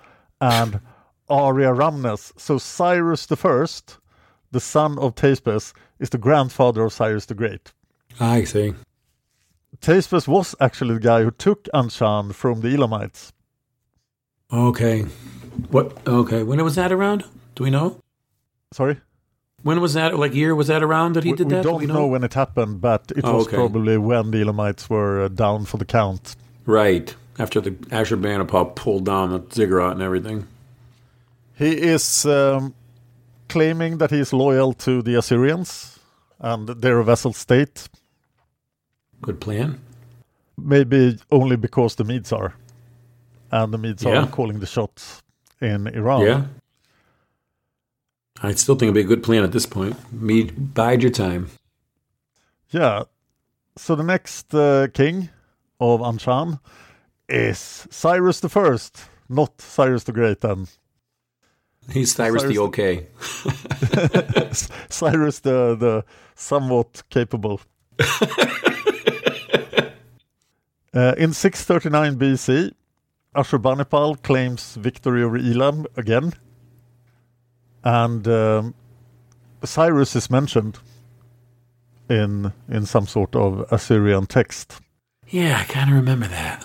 and 0.41 0.81
Ariaramnes. 1.29 2.33
So 2.39 2.59
Cyrus 2.59 3.27
the 3.27 3.37
First, 3.37 3.99
the 4.51 4.61
son 4.61 4.99
of 4.99 5.15
Teispes, 5.15 5.73
is 5.99 6.11
the 6.11 6.19
grandfather 6.19 6.85
of 6.85 6.93
Cyrus 6.93 7.27
the 7.27 7.35
Great. 7.35 7.73
I 8.21 8.45
see. 8.45 8.75
Teispes 9.81 10.27
was 10.27 10.55
actually 10.61 10.95
the 10.95 11.01
guy 11.01 11.23
who 11.23 11.31
took 11.31 11.65
Anshan 11.75 12.35
from 12.35 12.61
the 12.63 12.69
Elamites. 12.75 13.33
Okay, 14.53 15.03
what? 15.71 15.97
Okay, 16.07 16.43
when 16.43 16.63
was 16.65 16.75
that 16.77 16.91
around? 16.91 17.25
Do 17.55 17.65
we 17.65 17.71
know? 17.71 18.01
Sorry, 18.73 18.97
When 19.63 19.81
was 19.81 19.95
that? 19.95 20.19
Like 20.19 20.35
year 20.35 20.55
was 20.55 20.69
that 20.69 20.83
around 20.83 21.15
that 21.15 21.25
he 21.25 21.33
we, 21.33 21.37
did 21.37 21.47
we 21.49 21.55
that? 21.55 21.63
Do 21.63 21.69
don't 21.71 21.87
know? 21.87 22.07
when 22.07 22.25
it 22.25 22.35
happened, 22.35 22.81
but 22.81 23.13
it 23.17 23.25
Oh, 23.25 23.37
was 23.39 23.47
okay. 23.47 23.57
probably 23.57 23.99
when 23.99 24.31
the 24.31 24.41
Elamites 24.41 24.89
were 24.89 25.23
uh, 25.25 25.29
down 25.29 25.65
for 25.67 25.77
the 25.79 25.85
count. 25.85 26.35
Right. 26.65 27.15
after 27.39 27.61
the 27.61 27.71
Ashurbanipal 27.71 28.75
pulled 28.75 29.05
down 29.07 29.31
the 29.31 29.43
ziggurat 29.55 29.93
and 29.93 30.03
everything. 30.03 30.47
He 31.59 31.73
is 31.73 32.25
um, 32.25 32.75
claiming 33.49 33.99
that 33.99 34.11
he 34.11 34.21
is 34.21 34.33
loyal 34.33 34.73
to 34.75 35.03
the 35.03 35.17
Assyrians 35.17 35.99
and 36.39 36.69
their 36.69 37.03
vassal 37.03 37.33
state. 37.33 37.89
Good 39.21 39.41
plan. 39.41 39.81
Maybe 40.57 41.19
only 41.31 41.57
because 41.57 41.97
the 41.97 42.05
Medes 42.05 42.33
are. 42.33 42.55
And 43.51 43.73
the 43.73 43.79
Medes 43.79 44.05
Yeah. 44.05 44.23
are 44.23 44.27
calling 44.29 44.61
the 44.61 44.67
shots 44.67 45.23
in 45.61 45.87
Iran. 45.89 46.23
Yeah. 46.23 46.45
I 48.41 48.53
still 48.55 48.77
think 48.77 48.83
it'd 48.91 48.95
be 48.95 49.01
a 49.01 49.17
good 49.17 49.25
plan 49.25 49.43
at 49.43 49.51
this 49.51 49.67
point. 49.67 49.97
Me, 50.13 50.45
bide 50.45 51.03
your 51.03 51.11
time. 51.11 51.49
Yeah. 52.71 53.05
So 53.77 53.97
the 53.97 54.05
next 54.05 54.55
uh, 54.55 54.87
king 54.95 55.31
of 55.81 56.01
Anshan 56.01 56.61
is 57.29 57.87
Cyrus 57.91 58.41
the 58.41 58.49
First, 58.49 59.01
not 59.29 59.61
Cyrus 59.61 60.05
the 60.05 60.13
Great. 60.13 60.41
Then 60.41 60.69
He's 61.93 62.15
Cyrus 62.15 62.43
the 62.43 62.59
okay. 62.59 63.07
Cyrus 64.89 65.41
the 65.41 65.75
the 65.77 66.05
somewhat 66.35 67.03
capable. 67.11 67.61
Uh, 70.95 71.15
in 71.19 71.35
639 71.35 72.19
BC, 72.19 72.73
Ashurbanipal 73.37 74.21
claims 74.23 74.75
victory 74.77 75.23
over 75.23 75.37
Elam 75.37 75.87
again, 75.97 76.33
and 77.85 78.27
um, 78.27 78.75
Cyrus 79.63 80.17
is 80.17 80.31
mentioned 80.31 80.79
in 82.09 82.53
in 82.69 82.87
some 82.87 83.07
sort 83.07 83.37
of 83.37 83.71
Assyrian 83.71 84.27
text. 84.27 84.81
Yeah, 85.29 85.59
I 85.61 85.65
kind 85.65 85.91
of 85.91 85.97
remember 85.97 86.27
that. 86.29 86.65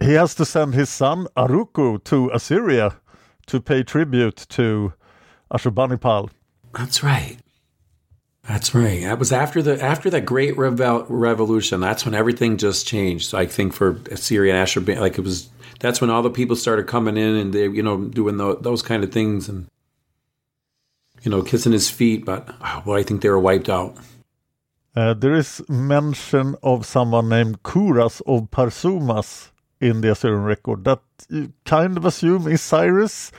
He 0.00 0.12
has 0.12 0.34
to 0.36 0.44
send 0.44 0.74
his 0.74 0.88
son 0.88 1.26
Aruku 1.36 2.02
to 2.04 2.30
Assyria 2.32 2.96
to 3.46 3.60
pay 3.60 3.82
tribute 3.82 4.46
to 4.50 4.92
Ashurbanipal. 5.52 6.30
That's 6.74 7.02
right. 7.02 7.38
That's 8.48 8.74
right. 8.74 9.02
That 9.02 9.18
was 9.18 9.32
after 9.32 9.60
the 9.60 9.82
after 9.82 10.08
that 10.10 10.24
great 10.24 10.56
revel- 10.56 11.06
revolution. 11.08 11.80
That's 11.80 12.04
when 12.04 12.14
everything 12.14 12.58
just 12.58 12.86
changed. 12.86 13.34
I 13.34 13.46
think 13.46 13.72
for 13.72 14.00
Assyria 14.10 14.54
and 14.54 14.66
Ashurban, 14.66 15.00
like 15.00 15.18
it 15.18 15.22
was. 15.22 15.48
That's 15.80 16.00
when 16.00 16.10
all 16.10 16.22
the 16.22 16.30
people 16.30 16.56
started 16.56 16.86
coming 16.86 17.16
in 17.18 17.34
and 17.36 17.52
they, 17.52 17.68
you 17.68 17.82
know, 17.82 18.04
doing 18.04 18.38
tho- 18.38 18.54
those 18.54 18.80
kind 18.82 19.04
of 19.04 19.12
things 19.12 19.48
and 19.48 19.66
you 21.22 21.30
know, 21.30 21.42
kissing 21.42 21.72
his 21.72 21.90
feet. 21.90 22.24
But 22.24 22.48
oh, 22.62 22.82
boy, 22.84 23.00
I 23.00 23.02
think 23.02 23.20
they 23.20 23.28
were 23.28 23.40
wiped 23.40 23.68
out. 23.68 23.96
Uh, 24.94 25.12
there 25.12 25.34
is 25.34 25.62
mention 25.68 26.56
of 26.62 26.86
someone 26.86 27.28
named 27.28 27.62
Kuras 27.62 28.22
of 28.26 28.50
Parsumas 28.50 29.50
in 29.80 30.00
the 30.00 30.10
Assyrian 30.12 30.42
record 30.44 30.84
that 30.84 31.00
you 31.28 31.52
kind 31.64 31.96
of 31.96 32.04
assume 32.04 32.46
is 32.48 32.62
Cyrus, 32.62 33.30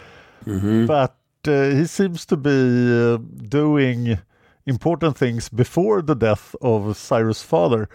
but 0.86 1.16
uh, 1.48 1.70
he 1.72 1.86
seems 1.86 2.26
to 2.28 2.38
be 2.38 2.50
uh, 2.52 3.18
doing 3.50 4.18
important 4.66 5.18
things 5.18 5.50
before 5.50 6.02
the 6.02 6.16
death 6.16 6.56
of 6.62 6.96
Cyrus' 6.98 7.42
father, 7.44 7.90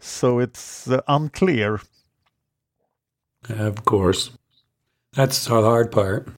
so 0.00 0.38
it's 0.38 0.88
uh, 0.88 1.00
unclear. 1.08 1.80
Of 3.48 3.84
course, 3.84 4.30
that's 5.12 5.44
the 5.44 5.60
hard 5.62 5.92
part. 5.92 6.28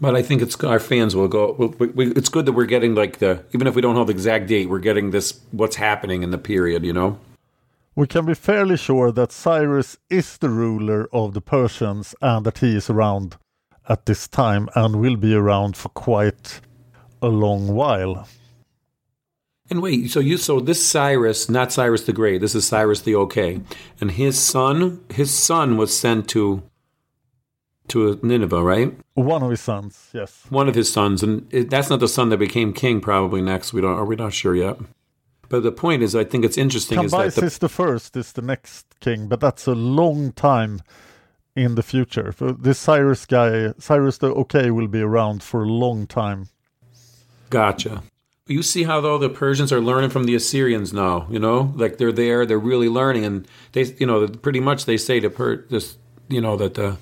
But 0.00 0.14
I 0.14 0.22
think 0.22 0.42
it's 0.42 0.62
our 0.62 0.78
fans 0.80 1.16
will 1.16 1.28
go. 1.28 1.52
will- 1.58 1.74
We, 1.78 1.86
we, 1.86 2.06
it's 2.12 2.28
good 2.28 2.44
that 2.46 2.52
we're 2.52 2.66
getting 2.66 2.94
like 2.94 3.18
the 3.18 3.42
even 3.54 3.66
if 3.66 3.74
we 3.74 3.80
don't 3.82 3.94
know 3.94 4.04
the 4.04 4.12
exact 4.12 4.46
date, 4.46 4.68
we're 4.68 4.78
getting 4.80 5.10
this 5.10 5.40
what's 5.52 5.76
happening 5.76 6.22
in 6.22 6.30
the 6.32 6.38
period. 6.38 6.84
You 6.84 6.92
know. 6.92 7.18
We 7.96 8.06
can 8.06 8.26
be 8.26 8.34
fairly 8.34 8.76
sure 8.76 9.10
that 9.12 9.32
Cyrus 9.32 9.96
is 10.10 10.36
the 10.36 10.50
ruler 10.50 11.08
of 11.14 11.32
the 11.32 11.40
Persians 11.40 12.14
and 12.20 12.44
that 12.44 12.58
he 12.58 12.76
is 12.76 12.90
around 12.90 13.38
at 13.88 14.04
this 14.04 14.28
time 14.28 14.68
and 14.74 14.96
will 14.96 15.16
be 15.16 15.34
around 15.34 15.78
for 15.78 15.88
quite 15.88 16.60
a 17.22 17.28
long 17.28 17.68
while. 17.68 18.28
And 19.70 19.80
wait, 19.80 20.10
so 20.10 20.20
you 20.20 20.36
so 20.36 20.60
this 20.60 20.84
Cyrus, 20.84 21.48
not 21.48 21.72
Cyrus 21.72 22.04
the 22.04 22.12
Great, 22.12 22.42
this 22.42 22.54
is 22.54 22.66
Cyrus 22.66 23.00
the 23.00 23.16
Okay, 23.16 23.62
and 23.98 24.10
his 24.10 24.38
son, 24.38 25.00
his 25.08 25.32
son 25.32 25.78
was 25.78 25.98
sent 25.98 26.28
to 26.28 26.62
to 27.88 28.20
Nineveh, 28.22 28.62
right? 28.62 28.94
One 29.14 29.42
of 29.42 29.50
his 29.50 29.60
sons, 29.60 30.10
yes. 30.12 30.44
One 30.50 30.68
of 30.68 30.74
his 30.74 30.92
sons, 30.92 31.22
and 31.22 31.46
it, 31.50 31.70
that's 31.70 31.88
not 31.88 32.00
the 32.00 32.08
son 32.08 32.28
that 32.28 32.36
became 32.36 32.72
king. 32.72 33.00
Probably 33.00 33.40
next, 33.40 33.72
we 33.72 33.80
don't. 33.80 33.98
Are 33.98 34.04
we 34.04 34.16
not 34.16 34.34
sure 34.34 34.54
yet? 34.54 34.76
But 35.48 35.62
the 35.62 35.72
point 35.72 36.02
is, 36.02 36.16
I 36.16 36.24
think 36.24 36.44
it's 36.44 36.58
interesting 36.58 37.02
is 37.02 37.12
that 37.12 37.18
Cambyses 37.18 37.54
the, 37.54 37.60
the 37.60 37.68
first 37.68 38.16
is 38.16 38.32
the 38.32 38.42
next 38.42 38.86
king, 39.00 39.28
but 39.28 39.40
that's 39.40 39.66
a 39.66 39.74
long 39.74 40.32
time 40.32 40.82
in 41.54 41.74
the 41.74 41.82
future. 41.82 42.34
This 42.38 42.78
Cyrus 42.78 43.26
guy, 43.26 43.72
Cyrus 43.78 44.18
the 44.18 44.28
Okay, 44.28 44.70
will 44.70 44.88
be 44.88 45.00
around 45.00 45.42
for 45.42 45.62
a 45.62 45.68
long 45.68 46.06
time. 46.06 46.48
Gotcha. 47.50 48.02
You 48.48 48.62
see 48.62 48.84
how 48.84 49.00
though 49.00 49.18
the 49.18 49.28
Persians 49.28 49.72
are 49.72 49.80
learning 49.80 50.10
from 50.10 50.24
the 50.24 50.34
Assyrians 50.34 50.92
now. 50.92 51.26
You 51.30 51.38
know, 51.38 51.72
like 51.76 51.98
they're 51.98 52.12
there, 52.12 52.46
they're 52.46 52.58
really 52.58 52.88
learning, 52.88 53.24
and 53.24 53.48
they, 53.72 53.84
you 53.98 54.06
know, 54.06 54.28
pretty 54.28 54.60
much 54.60 54.84
they 54.84 54.96
say 54.96 55.18
to 55.20 55.30
per 55.30 55.56
this, 55.68 55.96
you 56.28 56.40
know, 56.40 56.56
that 56.56 56.74
the 56.74 56.98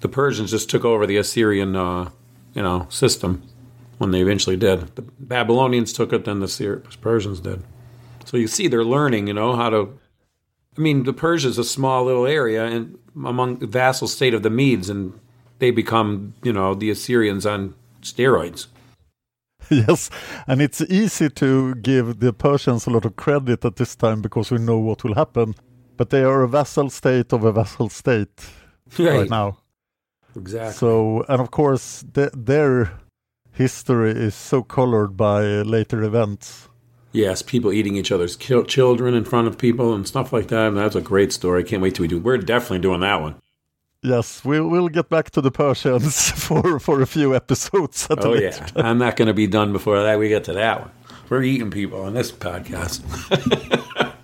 the 0.00 0.08
Persians 0.08 0.50
just 0.50 0.70
took 0.70 0.84
over 0.84 1.06
the 1.06 1.16
Assyrian, 1.16 1.74
uh, 1.74 2.10
you 2.54 2.62
know, 2.62 2.86
system 2.90 3.42
when 3.98 4.10
they 4.10 4.20
eventually 4.20 4.56
did. 4.56 4.94
The 4.96 5.02
Babylonians 5.02 5.92
took 5.92 6.12
it, 6.12 6.24
then 6.24 6.40
the 6.40 6.82
Persians 7.00 7.40
did. 7.40 7.62
So 8.24 8.36
you 8.36 8.46
see, 8.46 8.68
they're 8.68 8.84
learning, 8.84 9.26
you 9.28 9.34
know, 9.34 9.54
how 9.56 9.70
to. 9.70 9.98
I 10.76 10.80
mean, 10.80 11.02
the 11.04 11.12
Persia's 11.12 11.58
a 11.58 11.64
small 11.64 12.04
little 12.04 12.26
area 12.26 12.64
and 12.64 12.98
among 13.16 13.58
the 13.58 13.66
vassal 13.66 14.06
state 14.06 14.32
of 14.34 14.42
the 14.44 14.50
Medes, 14.50 14.88
and 14.88 15.18
they 15.58 15.72
become, 15.72 16.34
you 16.42 16.52
know, 16.52 16.74
the 16.74 16.90
Assyrians 16.90 17.44
on 17.46 17.74
steroids. 18.02 18.68
yes, 19.70 20.08
and 20.46 20.62
it's 20.62 20.80
easy 20.82 21.28
to 21.30 21.74
give 21.76 22.20
the 22.20 22.32
Persians 22.32 22.86
a 22.86 22.90
lot 22.90 23.04
of 23.04 23.16
credit 23.16 23.64
at 23.64 23.76
this 23.76 23.96
time 23.96 24.22
because 24.22 24.50
we 24.52 24.58
know 24.58 24.78
what 24.78 25.02
will 25.02 25.14
happen. 25.14 25.54
But 25.96 26.10
they 26.10 26.22
are 26.22 26.42
a 26.42 26.48
vassal 26.48 26.90
state 26.90 27.32
of 27.32 27.42
a 27.42 27.50
vassal 27.50 27.88
state 27.88 28.28
right, 28.98 29.08
Right. 29.18 29.30
now. 29.30 29.58
Exactly. 30.36 30.74
So, 30.74 31.24
and 31.28 31.40
of 31.40 31.50
course, 31.50 32.04
th- 32.14 32.30
their 32.36 32.92
history 33.58 34.12
is 34.12 34.34
so 34.34 34.62
colored 34.62 35.16
by 35.16 35.42
later 35.62 36.02
events. 36.04 36.68
Yes, 37.12 37.42
people 37.42 37.72
eating 37.72 37.96
each 37.96 38.12
other's 38.12 38.36
children 38.36 39.14
in 39.14 39.24
front 39.24 39.48
of 39.48 39.58
people 39.58 39.94
and 39.94 40.06
stuff 40.06 40.32
like 40.32 40.48
that. 40.48 40.68
And 40.68 40.76
that's 40.76 40.94
a 40.94 41.00
great 41.00 41.32
story. 41.32 41.62
I 41.62 41.66
can't 41.66 41.82
wait 41.82 41.94
till 41.96 42.04
we 42.04 42.08
do. 42.08 42.20
We're 42.20 42.38
definitely 42.38 42.78
doing 42.80 43.00
that 43.00 43.20
one. 43.20 43.34
Yes, 44.02 44.44
we 44.44 44.60
will 44.60 44.88
get 44.88 45.08
back 45.08 45.30
to 45.30 45.40
the 45.40 45.50
Persians 45.50 46.30
for, 46.46 46.78
for 46.78 47.02
a 47.02 47.06
few 47.06 47.34
episodes 47.34 48.06
at 48.10 48.24
Oh 48.24 48.34
yeah, 48.34 48.50
time. 48.50 48.86
I'm 48.86 48.98
not 48.98 49.16
going 49.16 49.26
to 49.26 49.34
be 49.34 49.48
done 49.48 49.72
before 49.72 50.00
that. 50.02 50.18
We 50.18 50.28
get 50.28 50.44
to 50.44 50.52
that 50.52 50.80
one. 50.82 50.90
We're 51.28 51.42
eating 51.42 51.70
people 51.70 52.00
on 52.02 52.14
this 52.14 52.30
podcast. 52.32 53.02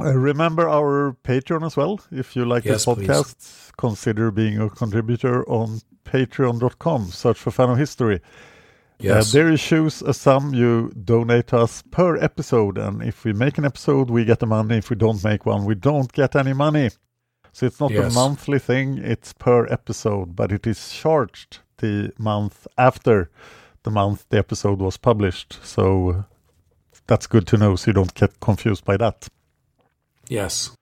Uh, 0.00 0.12
remember 0.16 0.68
our 0.68 1.16
Patreon 1.24 1.66
as 1.66 1.76
well. 1.76 1.98
If 2.12 2.36
you 2.36 2.44
like 2.44 2.64
Yes, 2.64 2.84
this 2.84 2.94
please. 2.94 3.08
podcast, 3.08 3.72
consider 3.76 4.30
being 4.30 4.56
a 4.60 4.70
contributor 4.70 5.42
on 5.50 5.80
patreon.com. 6.12 7.06
Search 7.10 7.38
for 7.38 7.50
Fan 7.50 7.70
of 7.70 7.78
History. 7.78 8.20
Yes. 9.00 9.28
Uh, 9.28 9.32
there 9.38 9.50
you 9.50 9.56
choose 9.58 10.02
a 10.02 10.12
sum 10.12 10.54
you 10.54 10.90
donate 11.04 11.54
us 11.54 11.82
per 11.90 12.16
episode. 12.16 12.78
And 12.78 13.02
if 13.02 13.24
we 13.24 13.32
make 13.32 13.56
an 13.58 13.64
episode, 13.64 14.10
we 14.10 14.24
get 14.24 14.40
the 14.40 14.46
money. 14.46 14.78
If 14.78 14.90
we 14.90 14.96
don't 14.96 15.22
make 15.22 15.46
one, 15.46 15.64
we 15.64 15.74
don't 15.76 16.12
get 16.12 16.34
any 16.34 16.52
money. 16.52 16.90
So 17.52 17.66
it's 17.66 17.80
not 17.80 17.90
Yes. 17.92 18.12
a 18.12 18.14
monthly 18.14 18.58
thing, 18.58 18.98
it's 18.98 19.32
per 19.32 19.66
episode, 19.66 20.34
but 20.36 20.52
it 20.52 20.66
is 20.66 20.92
charged 20.92 21.58
the 21.78 22.12
month 22.18 22.66
after 22.76 23.30
the 23.84 23.90
month 23.90 24.24
the 24.30 24.38
episode 24.38 24.80
was 24.80 24.96
published. 24.96 25.58
So 25.62 26.10
uh, 26.10 26.22
that's 27.06 27.26
good 27.28 27.46
to 27.48 27.56
know 27.56 27.76
so 27.76 27.88
you 27.90 27.94
don't 27.94 28.14
get 28.14 28.38
confused 28.40 28.84
by 28.84 28.96
that. 28.96 29.28
yes, 30.28 30.72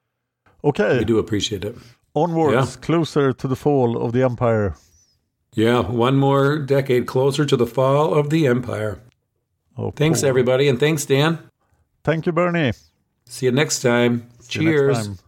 Okay. 0.65 0.99
we 0.99 1.05
do 1.05 1.19
appreciate 1.19 1.65
it. 1.65 1.77
Onwards, 2.15 2.75
Yeah. 2.77 2.81
closer 2.81 3.33
to 3.33 3.47
the 3.49 3.57
fall 3.57 4.03
of 4.03 4.13
the 4.13 4.23
empire. 4.25 4.75
Yeah, 5.57 5.81
one 5.81 6.17
more 6.19 6.59
decade 6.59 7.07
closer 7.07 7.47
to 7.47 7.57
the 7.57 7.67
fall 7.67 8.13
of 8.15 8.29
the 8.29 8.47
empire. 8.47 9.01
Oh, 9.77 9.91
Thanks, 9.91 10.21
Paul. 10.21 10.29
everybody, 10.29 10.69
and 10.69 10.79
thanks, 10.79 11.07
Dan. 11.07 11.39
Thank 12.05 12.27
you, 12.27 12.33
Bernie. 12.33 12.73
See 13.25 13.47
you 13.47 13.53
next 13.53 13.81
time. 13.81 14.29
See 14.41 14.61
you 14.61 14.67
next 14.67 14.77
Cheers. 14.77 15.07
time. 15.09 15.19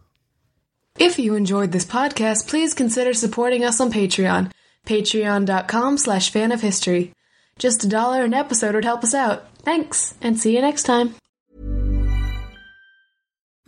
If 0.99 1.17
you 1.17 1.33
enjoyed 1.33 1.71
this 1.71 1.85
podcast, 1.85 2.47
please 2.47 2.73
consider 2.75 3.13
supporting 3.13 3.63
us 3.65 3.81
on 3.81 3.91
Patreon. 3.91 4.51
Patreon.com 4.85 5.97
slash 5.97 6.29
fan 6.31 6.51
of 6.51 6.61
history. 6.61 7.11
Just 7.57 7.83
a 7.83 7.87
dollar 7.89 8.23
an 8.23 8.33
episode 8.33 8.75
would 8.75 8.85
help 8.85 9.03
us 9.03 9.13
out. 9.15 9.45
Thanks, 9.63 10.13
and 10.21 10.39
see 10.39 10.55
you 10.55 10.61
next 10.61 10.83
time. 10.83 11.15